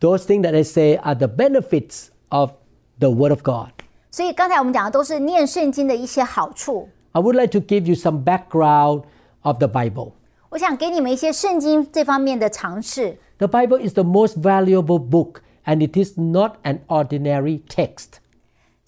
[0.00, 2.52] those things that I say are the benefits of
[2.98, 3.70] the Word of God.
[4.10, 6.88] 所以刚才我们讲的都是念圣经的一些好处。
[7.12, 9.04] I would like to give you some background
[9.42, 10.12] of the Bible.
[10.50, 13.18] 我想给你们一些圣经这方面的尝试。
[13.38, 18.19] The Bible is the most valuable book, and it is not an ordinary text.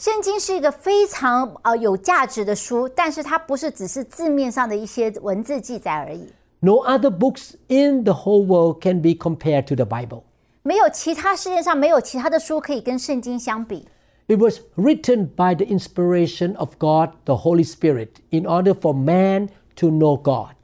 [0.03, 6.33] 圣经是一个非常呃有价值的书，但是它不是只是字面上的一些文字记载而已。
[6.61, 10.23] No other books in the whole world can be compared to the Bible.
[10.63, 13.89] 没有其他世界上没有其他的书可以跟圣经相比。
[14.27, 19.49] It was written by the inspiration of God, the Holy Spirit, in order for man
[19.77, 20.55] to know God.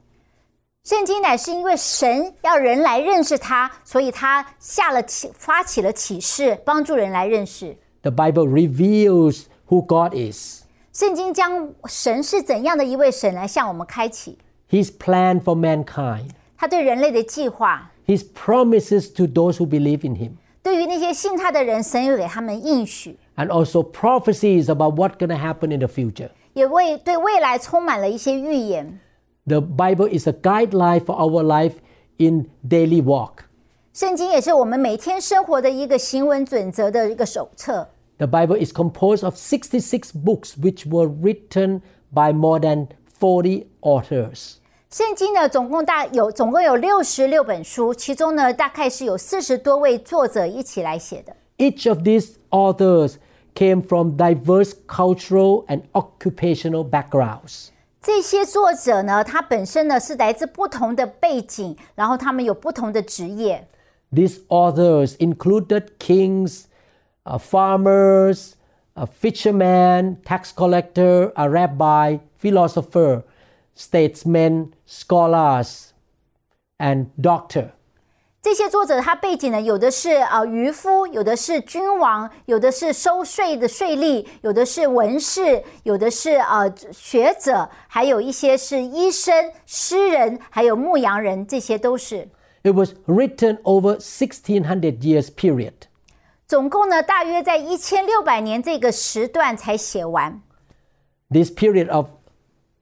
[0.83, 7.75] 圣经乃是因为神要人来认识他，所以他下了启发起了启示，帮助人来认识。
[8.01, 10.63] The Bible reveals who God is,
[10.93, 14.37] 圣经将神是怎样的一位神来向我们开启，
[14.69, 23.47] His plan for mankind, 他对人类的计划， His promises to those who believe in Him, 对于那些信他的人，神有给他们应许， and
[23.47, 26.29] also prophecies about what's going to happen in the future.
[26.53, 28.99] 也为对未来充满了一些预言。
[29.45, 31.73] The Bible is a guideline for our life
[32.17, 33.45] in daily walk.
[33.93, 37.87] 圣经也是我们每天生活的一个行文准则的一个手册。
[38.17, 41.81] The Bible is composed of 66 books which were written
[42.13, 42.87] by more than
[43.19, 44.55] 40 authors.
[44.89, 51.35] 圣经呢，总共大有总共有六十六本书，其中呢，大概是有四十多位作者一起来写的。
[51.57, 53.15] Each of these authors
[53.53, 57.67] came from diverse cultural and occupational backgrounds.
[58.01, 63.67] 这些作者呢，他本身呢是来自不同的背景，然后他们有不同的职业。
[64.11, 66.67] These authors included kings,
[67.25, 68.55] uh, farmers,
[68.95, 73.23] a fisherman, tax collector, a rabbi, philosopher,
[73.73, 75.91] statesmen, scholars,
[76.79, 77.71] and doctor.
[78.41, 92.29] 这些作者他背景呢，有的是呃渔夫，有的是君王，有的是收税的税吏，有的是文士，有的是呃学者，还有一些是医生、诗人，还有牧羊人，这些都是。
[92.63, 95.87] It was written over 1600 years period.
[96.47, 100.41] 总共呢，大约在一千六百年这个时段才写完。
[101.29, 102.07] This period of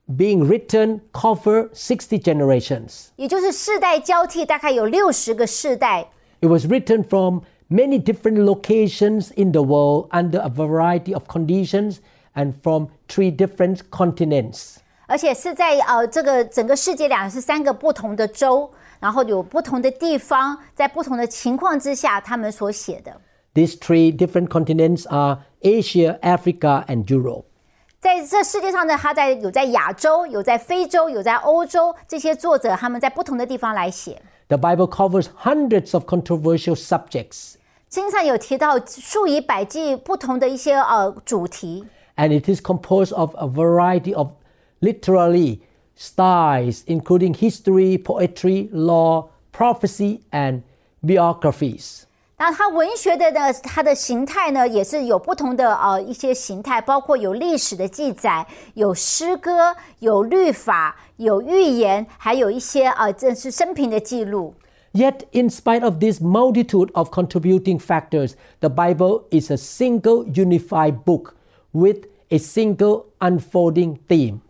[0.07, 3.07] being written cover 60 generations.
[3.15, 6.09] 也就是世代交替，大概有六十个世代。
[6.41, 11.97] It was written from many different locations in the world under a variety of conditions
[12.33, 14.77] and from three different continents.
[15.07, 23.19] 而且是在呃这个整个世界两是三个不同的州，然后有不同的地方，在不同的情况之下，他们所写的。
[23.53, 27.43] These three different continents are Asia, Africa, and Europe.
[27.99, 34.21] 在这世界上呢，他在有在亚洲，有在非洲，有在欧洲，这些作者他们在不同的地方来写。
[34.47, 37.53] The Bible covers hundreds of controversial subjects,
[37.89, 41.85] 圣经上有提到数以百计不同的一些呃主题，
[42.17, 44.29] and it is composed of a variety of
[44.81, 45.59] literary
[45.95, 50.61] styles, including history, poetry, law, prophecy, and
[51.01, 52.03] biographies.
[52.37, 64.55] 那它文学的呢，它的形态呢，也是有不同的呃一些形态，包括有历史的记载，有诗歌，有律法，有寓言，还有一些呃这是生平的记录。
[64.93, 71.03] Yet, in spite of this multitude of contributing factors, the Bible is a single unified
[71.05, 71.35] book
[71.71, 74.41] with a single unfolding theme.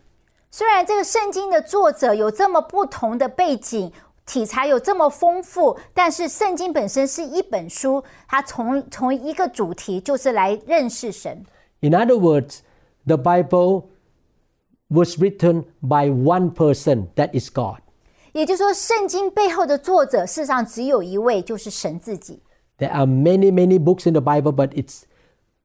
[0.50, 3.90] 虽然这个圣经的作者有这么不同的背景，
[4.24, 11.44] 题材有这么丰富，但是圣经本身是一本书，它从从一个主题就是来认识神。
[11.80, 12.60] In other words,
[13.06, 13.86] the Bible
[14.88, 17.80] was written by one person, that is God.
[18.32, 22.40] 也就是说，圣经背后的作者事实上只有一位，就是神自己。
[22.78, 25.02] There are many, many books in the Bible, but it's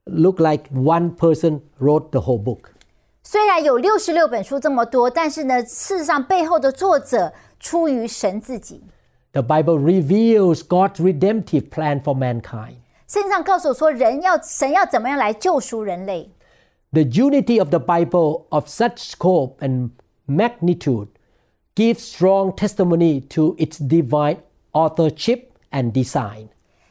[0.06, 2.72] look like one person wrote the whole book.
[3.24, 8.84] 虽然有六十六本书这么多，但是呢，事实上背后的作者出于神自己。
[9.34, 12.78] The Bible reveals God's redemptive plan for mankind.
[13.08, 16.32] 圣经上告诉我说，人要神要怎么样来救赎人类。
[16.92, 19.92] The unity of the Bible of such scope and
[20.28, 21.10] magnitude
[21.76, 24.38] gives strong testimony to its divine
[24.72, 26.48] authorship and design.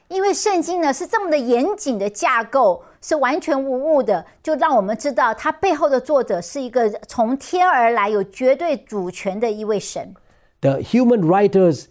[0.09, 10.15] 因为圣经呢是这么的严谨的架构， 是完全无误的，就让我们知道它背后的作者是一个从天而来、有绝对主权的一位神。
[10.61, 11.87] The human writers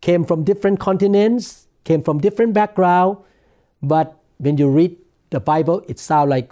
[0.00, 3.18] came from different continents, came from different background,
[3.82, 4.96] but when you read
[5.30, 6.50] the Bible, it sounds like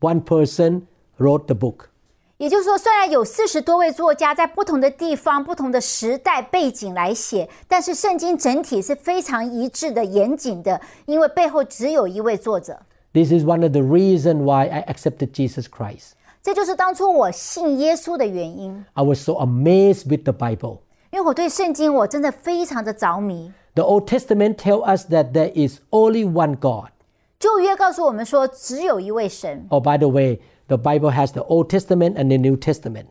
[0.00, 0.82] one person
[1.18, 1.88] wrote the book.
[2.36, 12.80] 也就是说，虽然有四十多位作家在不同的地方、不同的时代背景来写，但是圣经整体是非常一致的、严谨的，因为背后只有一位作者。
[13.12, 16.14] This is one of the reasons why I accepted Jesus Christ.
[16.42, 18.84] 这就是当初我信耶稣的原因。
[18.94, 20.78] I was so amazed with the Bible.
[21.10, 23.52] 因为我对圣经我真的非常的着迷。
[23.74, 26.90] The Old Testament tells us that there is only one God.
[27.38, 29.66] 旧约告诉我们说，只有一位神。
[29.68, 33.06] Oh, by the way, the Bible has the Old Testament and the New Testament.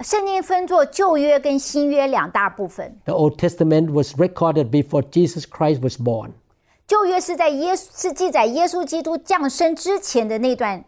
[0.00, 2.96] 圣经分作旧约跟新约两大部分。
[3.04, 6.32] The Old Testament was recorded before Jesus Christ was born.
[6.88, 10.84] 旧约是在耶稣是记载耶稣基督降生之前的那段，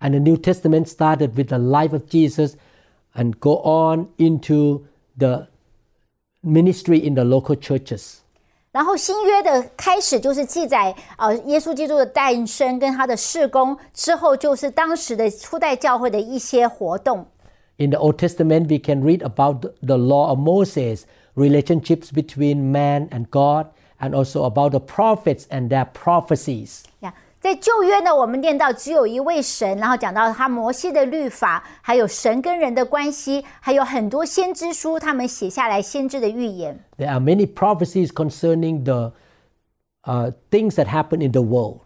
[0.00, 2.54] And the New Testament started with the life of Jesus
[3.14, 4.82] and go on into
[5.16, 5.46] the
[6.42, 8.18] ministry in the local churches.
[8.72, 17.26] 然后新约的开始就是记载呃耶稣基督的诞生跟他的事工，之后就是当时的初代教会的一些活动。
[17.76, 21.02] In the Old Testament, we can read about the- the law of Moses,
[21.36, 23.66] relationships between man and God,
[23.98, 26.82] and also about the prophets and their prophecies.
[27.00, 36.78] 呀，在旧约呢，我们念到只有一位神，然后讲到他摩西的律法，还有神跟人的关系，还有很多先知书，他们写下来先知的预言。
[36.98, 39.12] There are many prophecies concerning the
[40.04, 41.80] uh, things that happen in the world.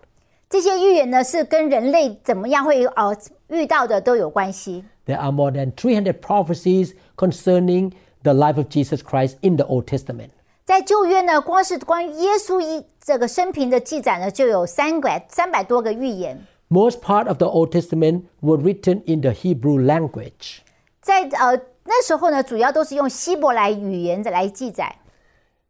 [0.49, 3.17] 这些预言呢，是跟人类怎么样会呃
[3.49, 4.85] 遇到的都有关系。
[5.07, 9.87] There are more than 300 prophecies concerning the life of Jesus Christ in the Old
[9.87, 10.31] Testament.
[10.71, 16.45] 在旧约呢，光是关于耶稣一这个生平的记载呢，就有三百三百多个预言。
[16.69, 20.59] Most part of the Old Testament were written in the Hebrew language.
[21.01, 24.97] 在呃那时候呢，主要都是用希伯来语言来记载。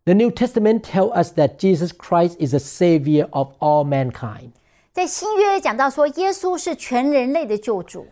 [0.04, 4.52] The New Testament tells us that Jesus Christ is the Savior of all mankind.
[4.92, 8.06] 在新约讲到说，耶稣是全人类的救主，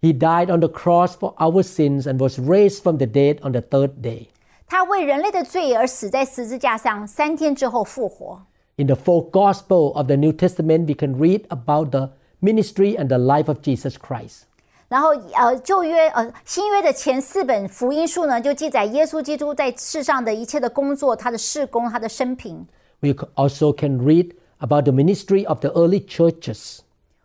[0.00, 3.52] He died on the cross for our sins and was raised from the dead on
[3.52, 4.26] the third day.
[4.68, 8.42] 他为人类的罪而死在十字架上，三天之后复活。
[8.76, 13.08] In the four Gospel of the New Testament, we can read about the ministry and
[13.08, 14.42] the life of Jesus Christ.
[14.88, 22.66] 然后呃，旧约呃新约的前四本福音书呢，就记载耶稣基督在世上的一切的工作，他的事工，他的生平。
[23.00, 26.80] We c- also can read about the ministry of the early churches.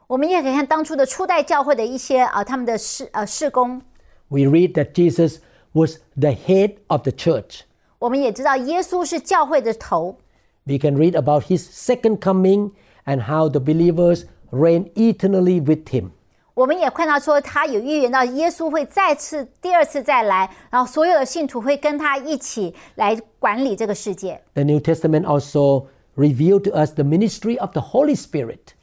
[0.07, 3.81] 我们也可以看当初的初代教会的一些啊、呃他们的事呃事工。
[4.29, 5.37] We read that Jesus
[5.73, 7.61] was the head of the church.
[7.99, 10.17] 我们也知道耶稣是教会的头。
[10.65, 12.71] We can read about his second coming
[13.05, 16.11] and how the believers reign eternally with him.
[16.53, 24.41] 我们也看到说，他有预言到耶稣会再次、第二次再来，然后所有的信徒会跟他一起来管理这个世界。
[24.53, 28.73] The New Testament also revealed to us the ministry of the Holy Spirit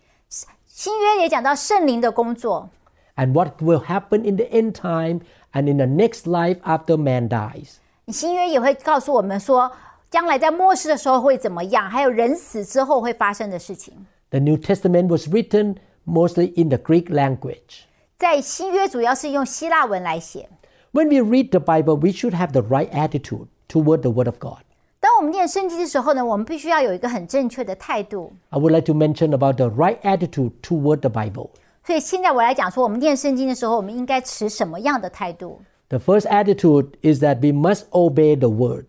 [0.64, 2.70] 新约也讲到圣灵的工作，
[3.16, 5.20] and what will happen in the end time
[5.52, 7.76] and in the next life after man dies.
[8.08, 9.72] 新约也会告诉我们说，
[10.10, 14.06] 将来在末世的时候会怎么样，还有人死之后会发生的事情。
[14.30, 15.76] The New Testament was written
[16.06, 17.84] mostly in the Greek language.
[18.16, 20.48] 在新约主要是用希腊文来写。
[20.92, 24.38] When we read the Bible, we should have the right attitude toward the Word of
[24.38, 24.62] God.
[25.00, 28.32] 当我们念圣经的时候呢，我们必须要有一个很正确的态度。
[28.50, 31.50] I would like to mention about the right attitude toward the Bible.
[31.84, 35.60] 所以现在我来讲说，我们念圣经的时候，我们应该持什么样的态度？
[35.88, 38.86] The first attitude is that we must obey the Word.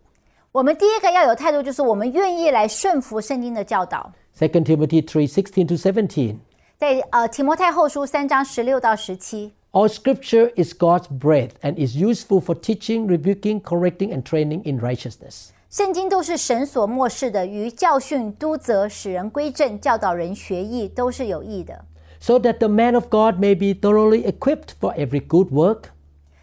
[0.52, 4.12] 我们第一个要有态度，就是我们愿意来顺服圣经的教导。
[4.40, 6.38] 2 Timothy 3 16 to 17.
[6.78, 14.62] 在呃提摩太后书三章十六到十七， All scripture is God's breath and is useful for teaching, rebuking, correcting, and training
[14.64, 15.50] in righteousness.
[15.70, 21.84] 圣经都是神所漠视的，于教训、督责、使人归正、教导人学艺，都是有益的，
[22.22, 25.92] So that the man of God may be thoroughly equipped for every good work.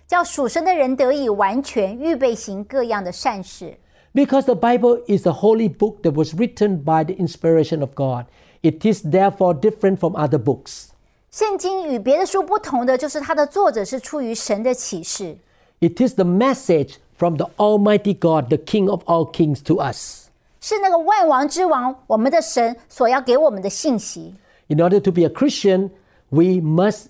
[0.07, 3.79] 叫属神的人得以完全，预备行各样的善事。
[4.15, 8.27] Because the Bible is a holy book that was written by the inspiration of God,
[8.63, 10.91] it is therefore different from other books.
[11.33, 15.37] 圣经与别的书不同的，就是它的作者是出于神的启示，
[15.81, 20.27] It is the message from the Almighty God, the King of all kings, to us.
[20.61, 24.35] 是那个万王之王，我们的神所要给我们的信息。
[24.69, 25.91] In order to be a Christian,
[26.31, 27.09] we must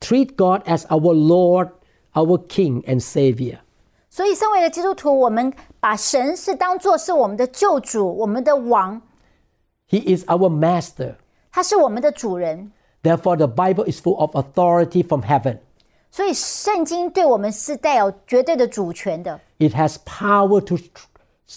[0.00, 1.70] treat God as our Lord,
[2.14, 3.58] our King, and Savior.
[4.10, 9.00] 所以，身为一个基督徒，我们把神是当做是我们的救主，我们的王，
[9.88, 11.14] He is our Master.
[11.52, 12.72] 他是我们的主人。
[13.02, 15.58] Therefore, the Bible is full of authority from heaven.
[16.10, 20.88] 所以，圣经对我们是带有绝对的主权的， It has power to tr-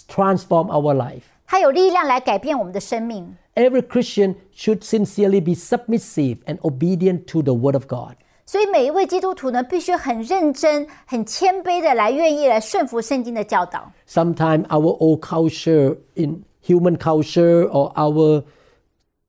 [0.08, 1.22] transform our life.
[1.46, 3.36] 它有力量来改变我们的生命。
[3.54, 8.16] Every Christian should sincerely be submissive and obedient to the Word of God.
[8.44, 13.92] 所以，每一位基督徒呢，必须很认真、很谦卑的来愿意来顺服圣经的教导。
[14.06, 18.44] Sometimes our old culture, in human culture, or our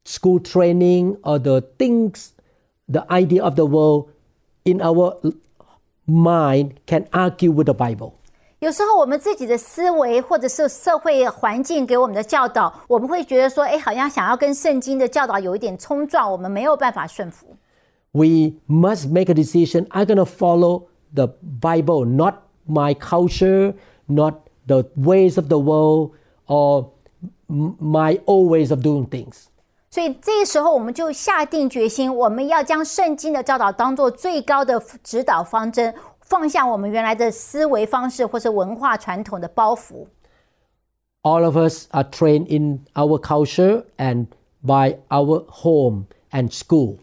[0.04, 2.30] school training, or the things,
[2.92, 4.10] the idea of the world
[4.64, 5.16] in our
[6.06, 8.14] mind can argue with the Bible.
[8.61, 17.57] 有时候我们自己的思维或者是社会环境给我们的教导，我们会觉得说，哎，好像想要跟圣经的教导有一点冲撞，我们没有办法顺服。
[18.11, 19.87] We must make a decision.
[19.91, 21.29] I'm going to follow the
[21.61, 22.35] Bible, not
[22.67, 23.75] my culture,
[24.07, 24.35] not
[24.67, 26.15] the ways of the world,
[26.49, 26.89] or
[27.47, 29.45] my old ways of doing things.
[29.91, 35.95] 所以这个时候，我们就下定决心，我们要将圣经的教导当做最高的指导方针，
[36.28, 40.08] 放下我们原来的思维方式或是文化传统的包袱。
[41.22, 44.28] All of us are trained in our culture and
[44.66, 46.98] by our home and school.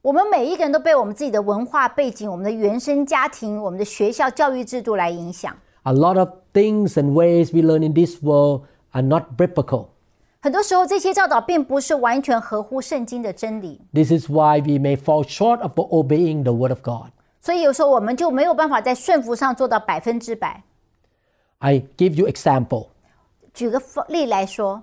[0.00, 5.54] 我们每一个人都被我们自己的文化背景、我们的原生家庭、我们的学校教育制度来影响。
[5.82, 9.88] A lot of things and ways we learn in this world are not biblical.
[10.40, 17.10] 很多时候，这些教导并不是完全合乎圣经的真理， This is why we may fall short of obeying the Word of God.
[17.42, 20.62] 所以有时候我们就没有办法在顺服上做到百分之百。
[21.58, 22.88] I give you example.
[23.52, 24.82] 举个例来说，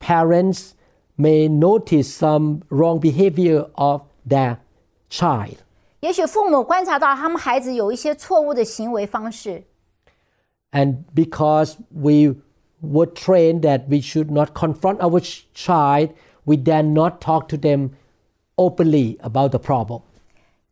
[0.00, 0.70] Parents
[1.16, 4.58] may notice some wrong behavior of their
[5.10, 5.56] child.
[6.00, 9.64] 也许父母观察到他们孩子有一些错误的行为方式，
[10.70, 12.36] And because we
[12.80, 16.10] were trained that we should not confront our ch- child,
[16.44, 17.90] we dare not talk to them
[18.54, 20.02] openly about the problem.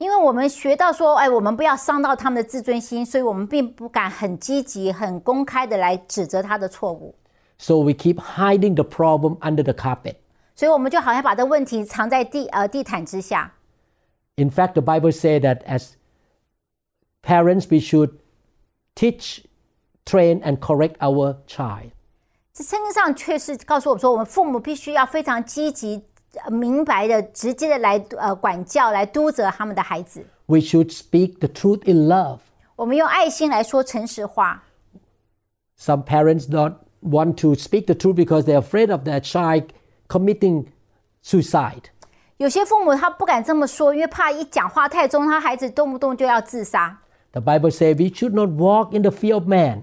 [0.00, 7.14] 因为我们学到说，哎，我们不要伤到他们的自尊心，所以我们并不敢很积极、很公开的来指责他的错误，
[7.58, 10.16] So we keep hiding the problem under the carpet.
[10.54, 13.54] 所以我们就好像把这问题藏在地呃地毯之下。
[14.36, 15.92] In fact, the Bible says that as
[17.22, 18.18] parents, we should
[18.94, 19.44] teach,
[20.04, 21.92] train, and correct our child.
[22.52, 26.02] 这圣经上却是告诉我们说，我们父母必须要非常积极、呃
[26.50, 30.24] 明白的、直接的来呃管教、来督责他们的孩子。
[30.46, 32.38] We should speak the truth in love.
[32.76, 34.62] 我们用爱心来说诚实话。
[35.78, 39.68] Some parents don't want to speak the truth because they're afraid of their child
[40.08, 40.66] committing
[41.24, 41.84] suicide.
[42.36, 46.98] 有些父母他不敢这么说，因为怕一讲话太重，他孩子动不动就要自杀。
[47.32, 49.82] The Bible says we should not walk in the fear of man.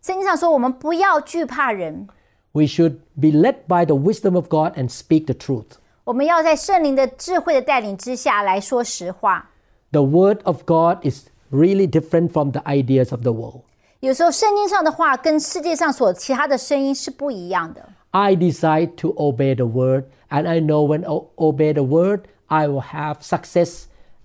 [0.00, 2.08] 圣经上说，我们不要惧怕人，
[2.52, 5.78] We should be led by the wisdom of God and speak the truth.
[6.06, 9.50] 我们要在圣灵的智慧的带领之下来说实话。
[9.90, 13.62] The word of God is really different from the ideas of the world.
[14.00, 17.88] 有时候圣经上的话跟世界上所其他的声音是不一样的。
[18.10, 22.66] I decide to obey the word, and I know when I obey the word, I
[22.66, 23.84] will have success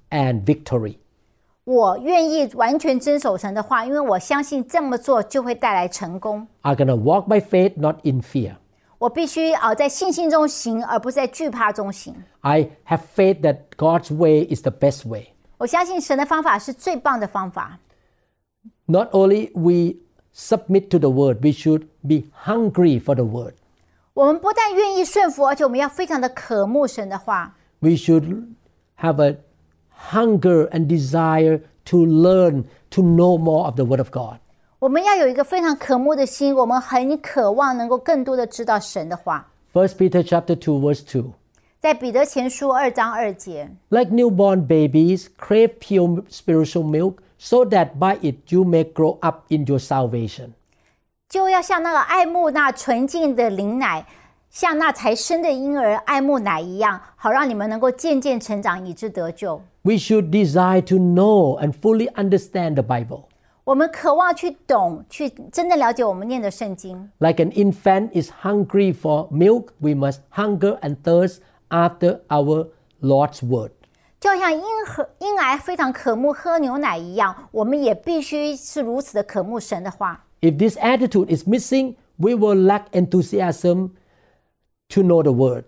[0.10, 0.98] and victory.
[1.64, 6.48] 我愿意完全遵守神的话，因为我相信这么做就会带来成功。
[6.64, 8.56] I'm going to walk by faith, not in fear.
[9.02, 12.16] 我必须啊、呃在信心中行，而不是在惧怕中行。
[12.42, 15.28] I have faith that God's way is the best way.
[15.58, 17.80] 我相信神的方法是最棒的方法。
[18.86, 19.98] Not only we
[20.36, 23.54] submit to the word, we should be hungry for the word.
[24.14, 27.56] 我们不但愿意顺服，而且我们要非常的渴慕神的话。
[27.80, 28.48] We should
[29.00, 29.38] have a
[30.12, 34.40] hunger and desire to learn, to know more of the word of God.
[34.82, 39.48] 我们要有一个非常渴慕的心，我们很渴望能够更多的知道神的话。
[39.74, 41.26] First Peter chapter 2 verse 2.
[41.80, 49.20] 在彼得前书二章二节， Like newborn babies, crave pure spiritual milk, so that by it you may grow
[49.20, 50.50] up in your salvation.
[51.30, 54.06] 就要像那个爱慕那纯净的灵奶，
[54.50, 59.62] 像那才生的婴儿爱慕奶一样，好让你们能够渐渐成长，以致得救。
[59.84, 63.24] We should desire to know and fully understand the Bible.
[63.64, 67.12] 我们渴望去懂，去真正了解我们念的圣经。
[67.20, 71.40] Like an infant is hungry for milk, we must hunger and thirst
[71.70, 72.70] after our
[73.02, 73.72] Lord's word.
[74.20, 80.26] 就好像婴儿婴儿非常渴慕喝牛奶一样，我们也必须是如此的渴慕神的话。
[80.42, 83.90] If this attitude is missing, we will lack enthusiasm
[84.90, 85.66] to know the word.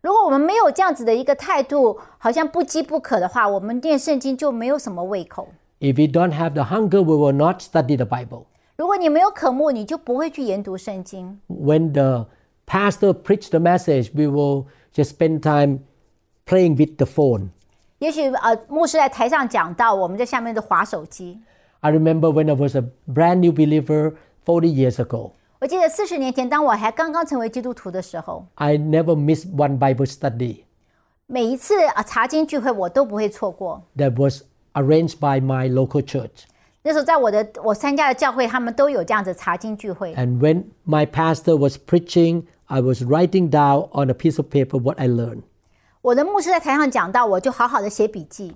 [0.00, 5.48] 如果我们没有这样子的一个态度，好像不饥不渴的话，我们念圣经就没有什么胃口。
[5.80, 8.44] If we don't have the hunger, we will not study the Bible.
[8.76, 11.40] 如果你没有渴慕，你就不会去研读圣经。
[11.48, 12.26] When the
[12.66, 15.80] pastor preached the message, we will just spend time
[16.46, 17.50] playing with the phone.
[17.98, 21.38] 也许呃，牧师在台上讲到，我们在下面的划手机。
[21.80, 24.14] I remember when I was a brand new believer
[24.44, 25.32] 40 years ago.
[25.60, 30.64] 我记得四十年前，当我还刚刚成为基督徒的时候， I never missed one Bible study
[31.26, 33.82] 每一次啊查经聚会我都不会错过。
[33.96, 34.42] that was
[34.78, 36.44] arranged by my local church.
[36.82, 40.14] 那时候在我的我参加的教会，他们都有这样子查经聚会。
[40.14, 44.78] And when my pastor was preaching, I was writing down on a piece of paper
[44.78, 45.42] what I learned.
[46.02, 48.54] 我的牧师在台上讲到，我就好好的写笔记。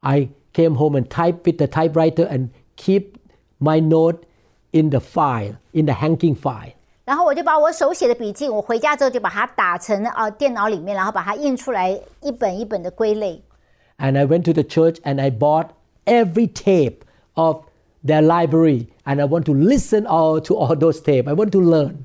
[0.00, 3.14] I came home and typed with the typewriter and keep
[3.60, 4.22] my note
[4.72, 6.72] in the file, in the hanging file.
[7.04, 13.40] 然后我就把我手写的笔记，我回家之后就把它打成啊、呃电脑里面，然后把它印出来，一本一本的归类。
[13.98, 15.70] And I went to the church and I bought
[16.06, 17.64] every tape of
[18.04, 21.28] their library and I want to listen all to all those tapes.
[21.28, 22.04] I want to learn.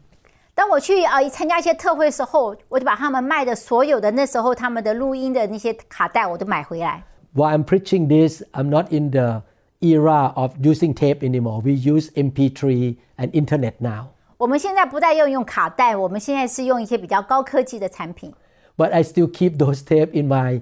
[0.55, 7.03] 当我去啊、呃参加一些特会的时候，我就把他们卖的所有的那时候他们的录音的那些卡带，我都买回来。
[7.35, 9.41] While I'm preaching this, I'm not in the
[9.79, 11.61] era of using tape anymore.
[11.61, 14.09] We use MP3 and internet now.
[14.37, 18.33] 我们现在不再用用卡带，我们现在是用一些比较高科技的产品。
[18.77, 20.61] But I still keep those tapes in my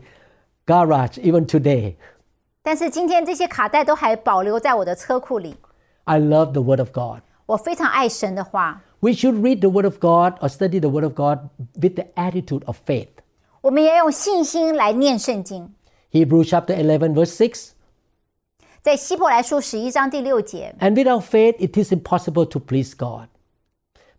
[0.65, 1.95] garage even today.
[2.63, 5.55] 但是今天这些卡带都还保留在我的车库里。
[6.03, 7.22] I love the Word of God.
[7.45, 11.95] 我非常爱神的话， We should read the Word of God or study the Word of God with
[11.95, 13.09] the attitude of faith.
[13.61, 15.74] 我们也用信心来念圣经。
[16.11, 17.69] Hebrews chapter 11, verse 6.
[18.82, 23.28] 在希伯来书十一章第六节， And without faith, it is impossible to please God.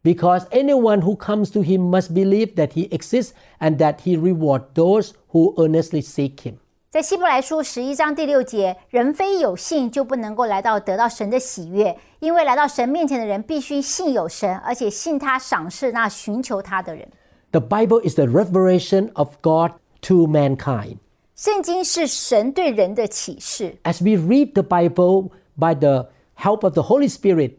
[0.02, 4.64] Because anyone who comes to Him must believe that He exists and that He rewards
[4.74, 6.54] those who earnestly seek Him.
[6.90, 17.08] 在希伯来书十一章第六节，人非有信就不能够来到得到神的喜悦，因为来到神面前的人必须信有神，而且信他赏识那寻求他的人。
[17.52, 19.72] The Bible is the revelation of God
[20.02, 20.96] to mankind.
[21.34, 23.76] 圣经是神对人的启示。
[23.84, 27.52] As we read the Bible by the help of the Holy Spirit,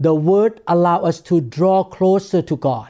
[0.00, 2.88] the Word allows us to draw closer to God.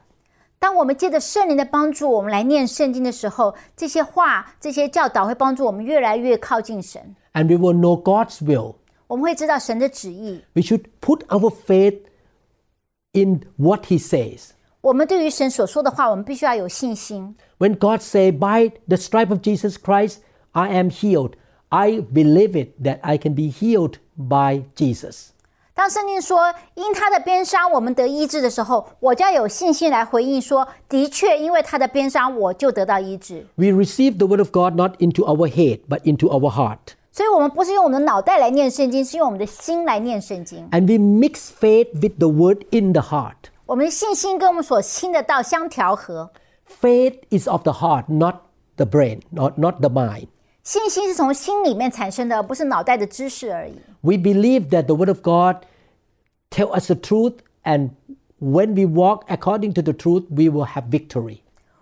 [0.59, 7.15] 当我们借着圣灵的帮助，我们来念圣经的时候，这些话、这些教导会帮助我们越来越靠近神。
[7.35, 8.77] And we will know God's will.
[9.07, 10.43] 我们会知道神的旨意。
[10.55, 12.01] We should put our faith
[13.13, 14.53] in what He says.
[14.81, 17.37] 我们对于神所说的话，我们必须要有信心。
[17.59, 20.17] When God say, "By the stripe of Jesus Christ,
[20.53, 21.33] I am healed,"
[21.69, 25.29] I believe it that I can be healed by Jesus.
[25.79, 33.47] 当圣经说因他的鞭伤我们得医治的时候，我就要有信心来回应说：的确，因为他的鞭伤我就得到医治。
[33.57, 36.95] We receive the word of God not into our head, but into our heart.
[37.11, 40.69] 所以，我们不是用我们的脑袋来念圣经，是用我们的心来念圣经。
[40.71, 43.35] And we mix faith with the word in the heart.
[43.67, 46.31] 我们的信心跟我们所听的道相调和。
[46.81, 48.37] Faith is of the heart, not
[48.77, 50.27] the brain, not, not the mind.
[50.65, 53.75] 信心是从心里面产生的，而不是脑袋的知识而已。
[54.01, 55.65] We believe that the word of God
[56.51, 57.91] tell us the truth and
[58.41, 61.41] when we walk according to the truth, we will have victory.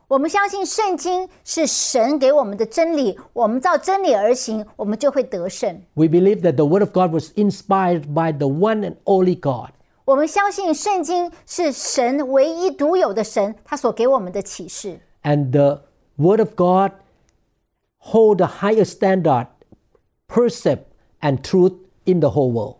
[0.08, 5.80] 我们相信圣经是神给我们的真理，我们照真理而行，我们就会得胜。
[5.94, 9.70] We believe that the word of God was inspired by the one and only God.
[10.04, 15.00] 我们相信圣经是神唯一独有的神，他所给我们的启示。
[15.22, 15.84] And the
[16.16, 16.92] word of God
[17.98, 19.46] hold a higher standard,
[20.28, 20.82] percept
[21.20, 21.74] and truth
[22.04, 22.75] in the whole world.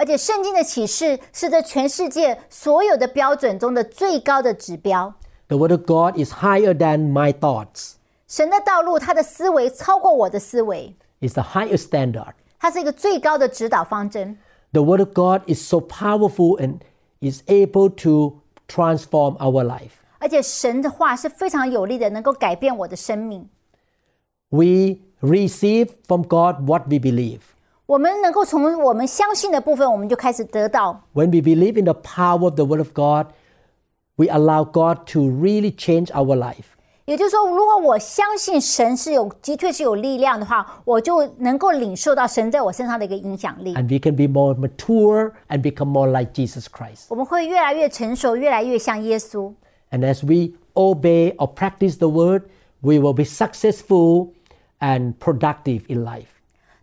[0.00, 5.14] 而且圣经的启示是这全世界所有的标准中的最高的指标。
[5.48, 7.94] The word of God is higher than my thoughts.
[8.26, 12.32] 神的道路，他的思维超过我的思维， It's the higher standard.
[12.58, 14.38] 它是一个最高的指导方针。
[14.72, 16.80] The word of God is so powerful and
[17.20, 19.92] is able to transform our life.
[20.18, 23.48] 而且神的话是非常有力的，能够改变我的生命。
[24.48, 27.40] We receive from God what we believe.
[27.90, 31.02] 我们能够从我们相信的部分，我们就开始得到。
[31.14, 33.26] When we believe in the power of the word of God,
[34.16, 36.74] we allow God to really change our life.
[37.04, 43.74] 也就是说，如果我相信神是有的确是有力量的话，我就能够领受到神在我身上的一个影响力。
[43.74, 47.04] And we can be more mature and become more like Jesus Christ.
[47.08, 49.52] 我们会越来越成熟，越来越像耶稣。
[49.92, 52.42] And as we obey or practice the word,
[52.80, 54.30] we will be successful
[54.80, 56.26] and productive in life.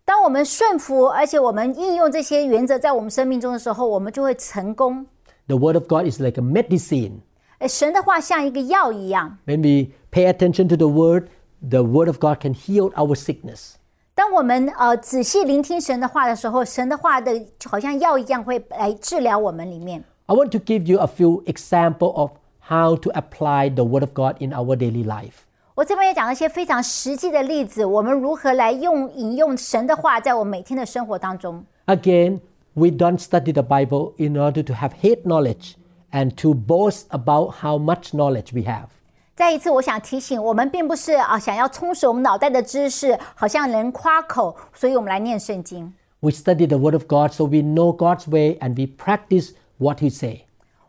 [0.08, 5.06] 当我们顺服，而且我们应用这些原则在我们生命中的时候，我们就会成功。
[5.48, 7.22] The word of God is like a medicine.
[7.60, 11.28] 呃神的话像一个药一样， When we pay attention to the word,
[11.62, 13.76] the word of God can heal our sickness.
[14.16, 20.04] 当我们呃仔细聆听神的话的时候，神的话的就好像药一样会来治疗我们里面。
[20.26, 22.32] I want to give you a few examples of
[22.68, 25.46] how to apply the word of God in our daily life.
[25.78, 31.66] 我这边也讲了一些非常实际的例子，我们如何来用引用神的话在我们每天的生活当中。
[31.88, 32.42] Again,
[32.74, 35.74] we don't study the Bible in order to have head knowledge
[36.12, 38.88] and to boast about how much knowledge we have.
[39.36, 45.92] 再一次，我想提醒，我们并不是啊想要充实我们脑袋的知识，好像能夸口，所以我们来念圣经。
[46.20, 49.98] We study the Word of God so we know God's way and we practice what
[49.98, 50.46] He say.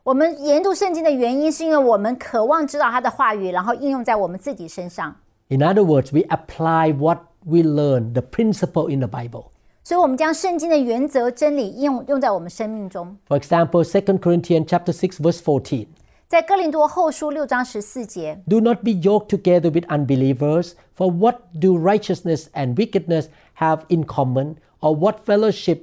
[0.09, 5.17] 我们研读圣经的原因，是因为我们渴望知道他的话语，然后应用在我们自己身上。
[5.49, 9.47] In other words, we apply what we learn, the principle in the Bible.
[9.83, 13.17] 所以，我们将圣经的原则、真理应用用在我们生命中。
[13.29, 15.87] For example, 2 Corinthians chapter 6 verse 14.
[16.27, 23.27] 在哥林多后书六章十四节， Do not be yoked together with unbelievers, for what do righteousness and wickedness
[23.59, 25.81] have in common, or what fellowship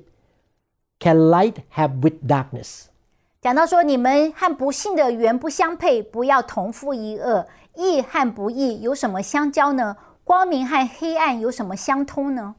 [0.99, 2.86] can light have with darkness?
[3.45, 7.47] 讲到说你们和不幸的原不相配，不要同父一恶。
[7.76, 9.95] 义和不义有什么相交呢？
[10.24, 12.55] 光明和黑暗有什么相通呢？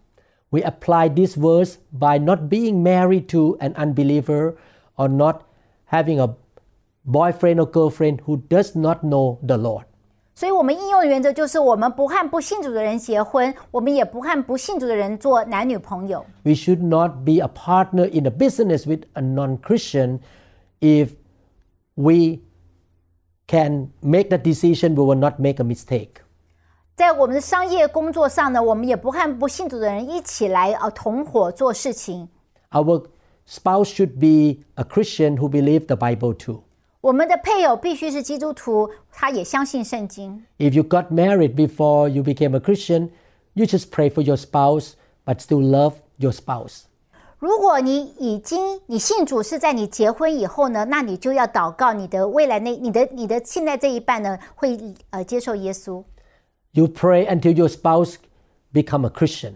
[0.50, 4.54] We apply this verse by not being married to an unbeliever
[4.96, 5.42] or not
[5.90, 6.34] having a
[7.06, 9.84] boyfriend or girlfriend who does not know the Lord.
[10.34, 16.24] 所以，我们应用的原则就是：我们不和不信主的人结婚，我们也不和不信主的人做男女朋友。
[16.42, 20.20] We should not be a partner in a business with a non Christian
[20.80, 21.10] if
[21.94, 22.40] we
[23.46, 26.22] can make the decision we will not make a mistake.
[26.94, 32.28] 在我们的商业工作上呢，我们也不和不信主的人一起来呃同伙做事情。
[32.70, 33.06] Our
[33.48, 36.62] spouse should be a Christian who believes the Bible too.
[37.00, 40.44] 我们的配偶必须是基督徒，他也相信圣经。
[40.58, 43.10] If you got married before you became a Christian,
[43.54, 44.92] you just pray for your spouse
[45.24, 46.82] but still love your spouse.
[47.39, 54.75] 如果你已经你信主是在你结婚以后呢，那你就要祷告你的未来那你的你的现在这一半呢会
[55.11, 56.03] 呃接受耶稣。
[56.71, 58.15] You pray until your spouse
[58.73, 59.53] become a Christian.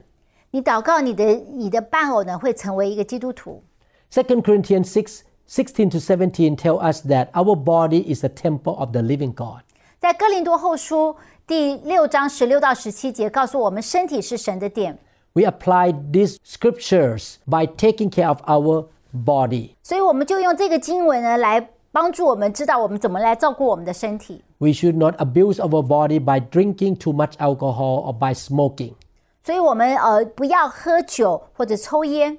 [0.51, 3.63] 你祷告你的你的伴偶呢会成为一个基督徒。
[4.11, 9.01] Second Corinthians six sixteen to seventeen tell us that our body is the temple of the
[9.01, 9.61] living God.
[9.99, 11.15] 在哥林多后书
[11.47, 14.99] 第六章十六到十七节告诉我们，身体是神的殿。
[15.34, 19.70] We apply these scriptures by taking care of our body.
[19.82, 24.42] 所以我们就用这个经文呢来帮助我们知道我们怎么来照顾我们的身体。
[24.58, 28.94] We should not abuse our body by drinking too much alcohol or by smoking.
[29.42, 32.38] 所以我们呃不要喝酒或者抽烟，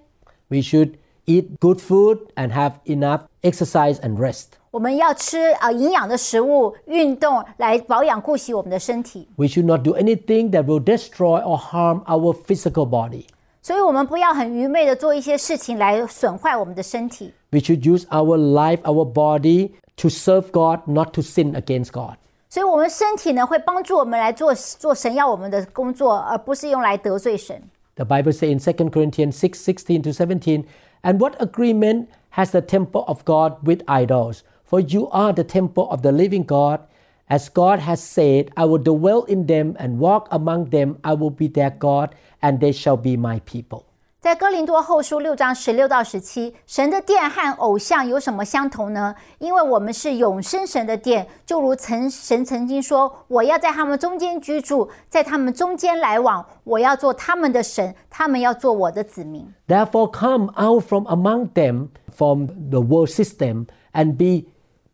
[0.49, 0.95] We should
[1.26, 4.58] eat good food and have enough exercise and rest.
[4.72, 9.28] 我们要吃呃营养的食物、运动来保养顾惜我们的身体。
[9.38, 13.26] We should not do anything that will destroy or harm our physical body.
[13.62, 17.34] 所以，我们不要很愚昧的做一些事情来损坏我们的身体。
[17.49, 22.16] We should use our life, our body to serve God, not to sin against God.
[22.49, 27.62] 所以，我们身体呢会帮助我们来做做神要我们的工作，而不是用来得罪神。
[27.95, 30.66] The Bible says in 2 Corinthians 6 16 to 17,
[31.01, 34.41] And what agreement has the temple of God with idols?
[34.72, 36.82] For you are the temple of the living God.
[37.30, 40.97] As God has said, I will dwell in them and walk among them.
[41.01, 43.84] I will be their God, and they shall be my people.
[44.20, 49.16] 在哥林多后书六章十六到十七，神的殿和偶像有什么相同呢？
[49.38, 64.47] 因为我们是永生神的殿，就如曾神曾经说：“我要在他们中间居住，在他们中间来往，我要做他们的神，他们要做我的子民。” Therefore, come out from among them, from the world system, and be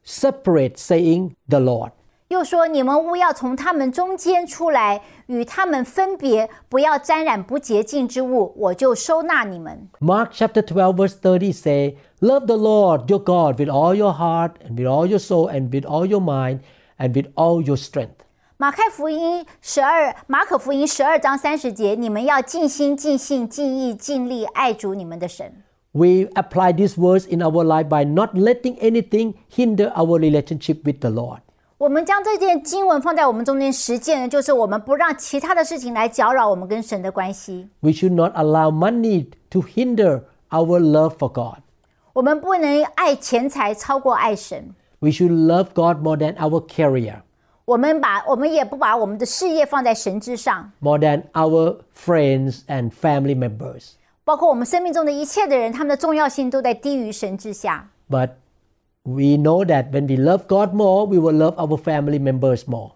[0.08, 1.90] separate, saying, The Lord.
[2.28, 14.52] 又说：“你们务要从他们中间出来，与他们分别，不要沾染不洁净之物，我就收纳你们。” Mark chapter twelve thirty say, Love the Lord your God with all your heart,
[14.62, 16.60] and with all your soul, and with all your mind,
[16.98, 18.26] and with all your strength.
[18.58, 25.62] 马太福音十二，马可福音十二章三十节，你们要尽心、尽性、尽意、尽力爱主你们的神。
[25.97, 31.09] We apply this verse in our life by not letting anything hinder our relationship with the
[31.09, 31.41] Lord.
[31.77, 37.67] 我们将这件经文放在我们中间实践的，就是我们不让其他的事情来搅扰我们跟神的关系。
[37.81, 41.61] We should not allow money to hinder our love for God.
[42.13, 44.73] 我们不能爱钱财超过爱神。
[44.99, 47.21] We should love God more than our career,
[47.65, 53.91] 我们把我们也不把我们的事业放在神之上， more than our friends and family members.
[54.27, 57.89] 包括我们生命中的一切的人，他们的重要性都在低于神之下。
[58.09, 58.31] But
[59.03, 62.91] we know that when we love God more, we will love our family members more.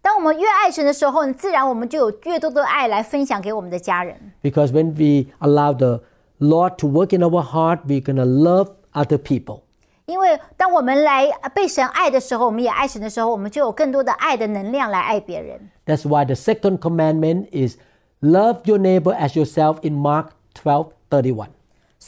[0.00, 4.32] 当我们越爱神的时候，自然我们就有越多的爱来分享给我们的家人。
[4.42, 6.00] Because when we allow the
[6.40, 9.60] Lord to work in our heart, we're going to love other people.
[10.06, 15.70] 因为当我们来被神爱的时候，我们也爱神的时候，我们就有更多的爱的能量来爱别人。
[15.86, 17.76] That's why the second commandment is
[18.20, 21.48] love your neighbor as yourself in Mark 12 31.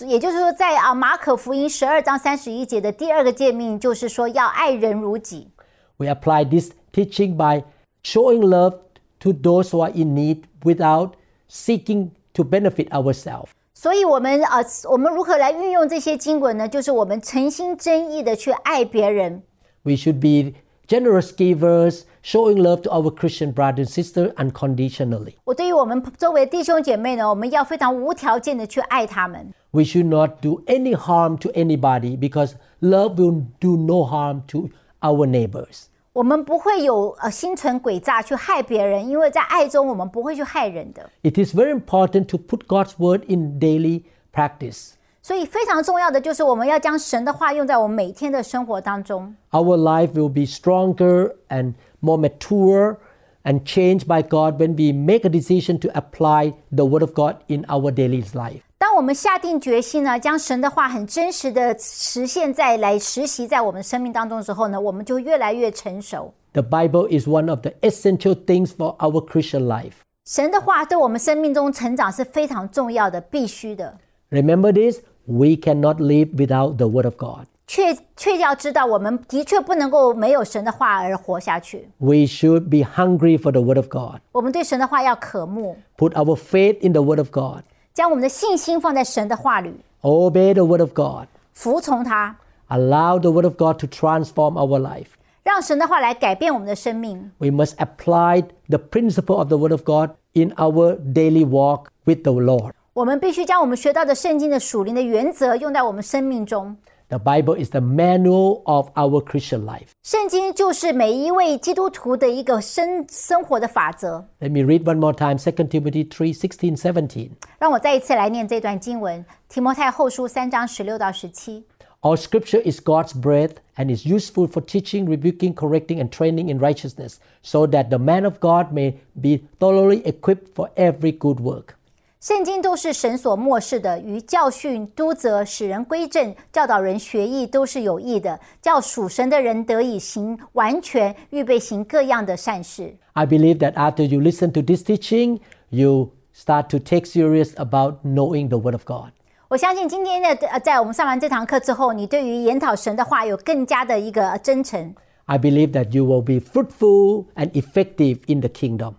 [0.07, 5.49] 也就是说，在啊马可福音十二章三十一节的第二个诫命，就是说要爱人如己。
[5.97, 7.65] We apply this teaching by
[8.03, 8.79] showing love
[9.21, 11.13] to those who are in need without
[11.49, 13.51] seeking to benefit ourselves.
[13.75, 16.69] 所以，我们呃，我们如何来运用这些经文呢？
[16.69, 19.43] 就是我们诚心真意的去爱别人，
[19.83, 20.59] We should be
[20.89, 25.35] generous givers showing love to our Christian brother and sister unconditionally.
[25.45, 29.53] 我对于我们周围的弟兄姐妹呢，我们要非常无条件的去爱他们。
[29.71, 34.71] We should not do any harm to anybody because love will do no harm to
[35.01, 35.85] our neighbors.
[36.13, 41.11] 我们不会有呃心存诡诈去害别人，因为在爱中我们不会去害人的。
[41.23, 44.93] It is very important to put God's word in daily practice.
[45.29, 49.35] 所以非常重要的就是我们要将神的话用在我们每天的生活当中。
[49.53, 52.97] Our life will be stronger and more mature
[53.45, 57.37] and changed by God when we make a decision to apply the word of God
[57.47, 58.61] in our daily life.
[58.77, 66.35] 当我们下定决心呢，将神的话很真实的实现在来实习在我们生命当中的时候呢，我们就越来越成熟。
[66.53, 69.95] The Bible is one of the essential things for our Christian life.
[70.27, 73.97] 神的话对我们生命中成长是非常重要的，必须的。
[74.31, 77.47] Remember this we cannot live without the word of God.
[77.67, 81.89] 确确要知道，我们的确不能够没有神的话而活下去。
[81.99, 84.21] We should be hungry for the word of God.
[84.33, 87.63] 我们对神的话要渴慕， Put our faith in the word of God.
[87.95, 91.29] 将我们的信心放在神的话里， Obey the word of God.
[91.55, 92.37] 服从他，
[92.69, 95.07] Allow the word of God to transform our life.
[95.43, 97.31] 让神的话来改变我们的生命。
[97.39, 102.23] We must apply the principle of the word of God in our daily walk with
[102.25, 102.73] the Lord.
[102.99, 106.77] 我们必须将我们学到的圣经的属灵的原则用在我们生命中。
[107.09, 109.89] The Bible is the manual of our Christian life.
[110.03, 114.25] 圣经就是每一位基督徒的一个生生活的法则。
[114.41, 117.31] Let me read one more time 2 Timothy 3 16, 17.
[117.59, 121.65] 让我再一次来念这段经文，《提摩太后书》三章十六到十七。
[122.01, 126.59] All scripture is God's breath and is useful for teaching, rebuking, correcting, and training in
[126.59, 131.77] righteousness, so that the man of God may be thoroughly equipped for every good work.
[132.21, 142.97] 圣经都是神所漠视的，于教训、督责、使人归正、教导人学艺，都是有益的，叫属神的人得以行完全，预备行各样的善事。
[143.13, 147.97] I believe that after you listen to this teaching, you start to take serious about
[148.03, 149.11] knowing the Word of God.
[149.49, 154.95] 我相信今天的呃，在我们上完这堂课之后，你对于研讨神的话有更加的一个真诚。
[155.27, 158.95] I believe that you will be fruitful and effective in the kingdom.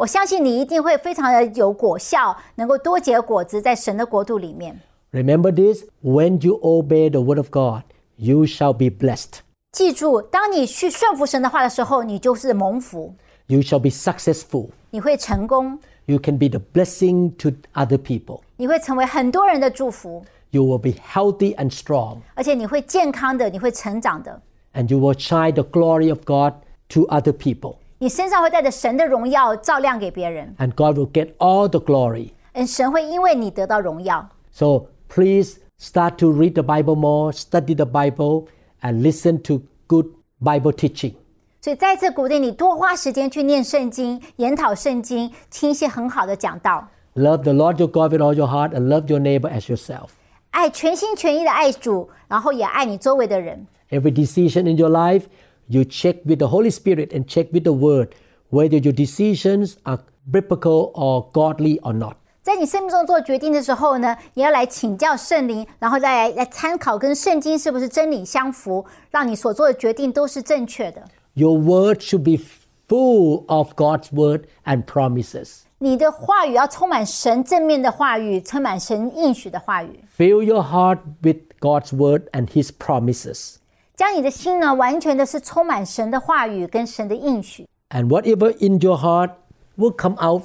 [0.00, 4.78] 我相信你一定会非常的有果效，能够多结果子在神的国度里面。
[5.12, 7.84] Remember this when you obey the Word of God,
[8.16, 9.38] you shall be blessed.
[9.72, 13.14] 记住，当你去顺服神的话的时候，你就是蒙福，
[13.46, 14.68] You shall be successful.
[14.90, 18.40] 你会成功， You can be the blessing to other people.
[18.56, 22.18] 你会成为很多人的祝福， You will be healthy and strong.
[22.34, 24.42] 而且你会健康的，你会成长的，
[24.74, 26.54] and you will shine the glory of God
[26.88, 27.76] to other people.
[28.00, 32.30] 你身上会带着神的荣耀照亮给别人， And God will get all the glory.
[32.52, 34.28] 嗯，神会因为你得到荣耀。
[34.50, 38.46] So please start to read the Bible more, study the Bible,
[38.80, 40.06] and listen to good
[40.42, 41.14] Bible teaching.
[41.60, 49.68] 所以再次鼓励你多花时间去念圣经、研讨圣经，听一些很好的讲道， Love the Lord your God with all your heart and love your neighbor as
[49.68, 50.10] yourself.
[50.50, 53.66] 爱全心全意的爱主，然后也爱你周围的人。
[53.90, 55.24] Every decision in your life,
[55.70, 58.14] you check with the Holy Spirit and check with the Word
[58.50, 59.98] whether your decisions are
[60.30, 62.16] biblical or godly or not.
[62.42, 71.02] 在你生命中做决定的时候呢，你要来请教圣灵，然后再来来参考跟圣经是不是真理相符，让你所做的决定都是正确的。
[71.34, 72.40] Your word should be
[72.88, 75.62] full of God's word and promises.
[75.78, 83.56] 你的话语要充满神正面的话语，充满神应许的话语， Fill your heart with God's word and His promises.
[84.00, 87.66] 将你的心呢，完全的是充满神的话语跟神的应许。
[87.90, 89.30] And whatever in your heart
[89.76, 90.42] will come out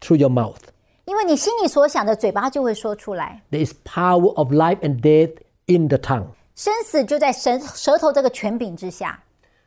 [0.00, 0.60] through your mouth.
[1.04, 3.42] 因为你心里所想的，嘴巴就会说出来。
[3.50, 5.32] There is power of life and death
[5.66, 6.28] in the tongue.
[6.54, 9.22] 生死就在神舌头这个权柄之下，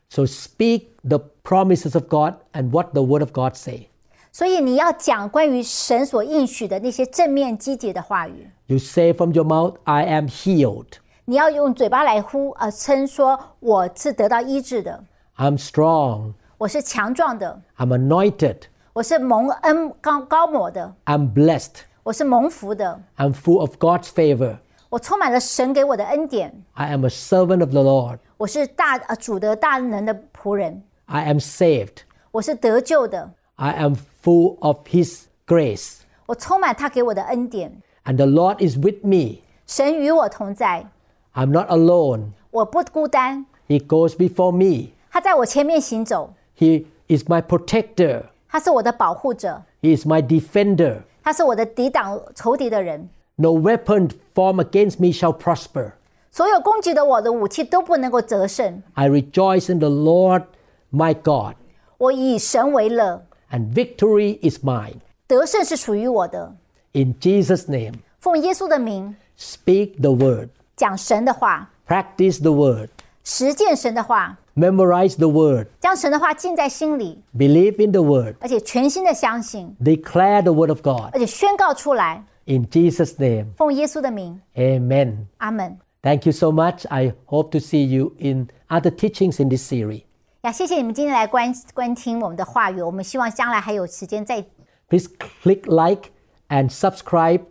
[0.08, 3.88] So speak the promises of God and what the word of God say.
[4.32, 8.50] 所以你要讲关于神所应许的那些正面积极的话语。
[8.66, 10.94] You say from your mouth, I am healed.
[11.24, 15.04] 你要用嘴巴来呼呃称说我是得到医治的，
[15.36, 16.32] I'm strong.
[16.56, 18.62] 我是强壮的， I'm anointed.
[18.94, 21.82] 我是蒙恩高高抹的， I'm blessed.
[22.02, 24.56] 我是蒙福的， I'm full of God's favor.
[24.88, 28.18] 我充满了神给我的恩典， I am a servant of the Lord.
[28.38, 31.98] 我是大呃主的大能的仆人， I am saved.
[32.30, 35.98] 我是得救的， I am full of His grace.
[36.24, 39.42] 我充满他给我的恩典， And the Lord is with me.
[39.66, 40.86] 神与我同在，
[41.34, 42.32] I'm not alone.
[42.50, 44.90] 我不孤单， He goes before me.
[45.10, 48.24] 他在我前面行走， He is my protector.
[48.48, 51.02] 他是我的保护者， He is my defender.
[51.22, 53.08] 他是我的抵挡仇敌的人。
[53.36, 55.92] No weapon formed against me shall prosper.
[56.30, 58.82] 所有攻击的我的武器都不能够得胜。
[58.94, 60.44] I rejoice in the Lord
[60.92, 61.54] my God.
[61.98, 64.94] 我以神为乐， and victory is mine.
[65.26, 66.54] 得胜是属于我的。
[66.92, 70.48] In Jesus' name, 奉耶稣的名 speak the word,
[70.82, 72.88] 讲神的话， practice the word,
[73.24, 81.10] 实践神的话， memorize the word, 将神的话记在心里， believe in the word, 而且全心的相信， declare the word of God.
[81.12, 82.24] 而且宣告出来。
[82.46, 85.26] In Jesus' name, 奉耶稣的名， amen.
[85.36, 85.78] 阿门。
[86.00, 86.86] Thank you so much.
[86.88, 90.04] I hope to see you in other teachings in this series.
[90.42, 94.42] 呀，谢谢你们今天来观观听我们的话语，我们希望将来还有时间再
[94.88, 95.08] Please
[95.42, 96.10] click like
[96.48, 97.42] and subscribe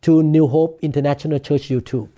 [0.00, 2.08] to New Hope International Church YouTube.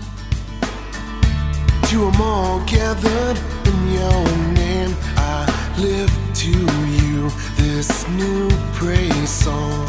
[1.95, 4.93] You are all gathered in your name.
[5.15, 9.87] I lift to you this new praise song.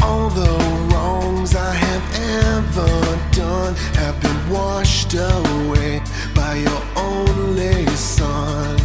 [0.00, 0.56] All the
[0.92, 2.06] wrongs I have
[2.54, 6.00] ever done have been washed away
[6.36, 8.76] by your only Son.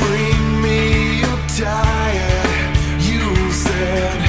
[0.00, 4.23] Bring me your tired, you said.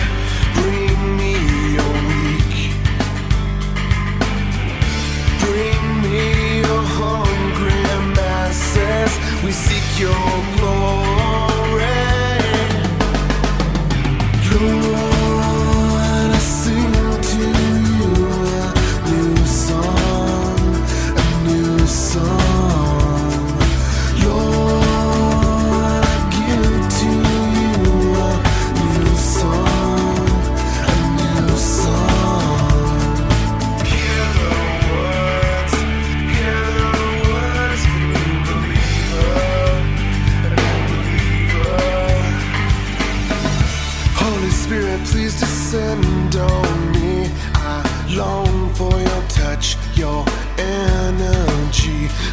[9.45, 10.11] We seek your
[10.57, 11.25] glory.
[14.49, 14.94] Lord,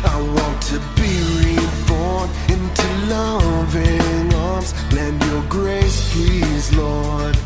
[0.04, 4.74] I want to be reborn into loving arms.
[4.92, 7.36] Lend your grace, please, Lord.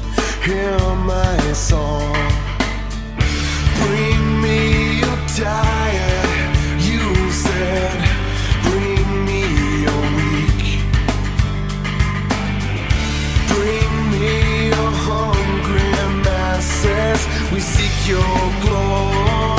[0.43, 0.79] Hear
[1.13, 2.15] my song.
[3.81, 5.19] Bring me your
[6.89, 7.99] you said.
[8.63, 9.43] Bring me
[9.87, 10.65] your weak.
[13.53, 15.93] Bring me your hungry
[16.25, 17.21] masses.
[17.53, 19.56] We seek your glory.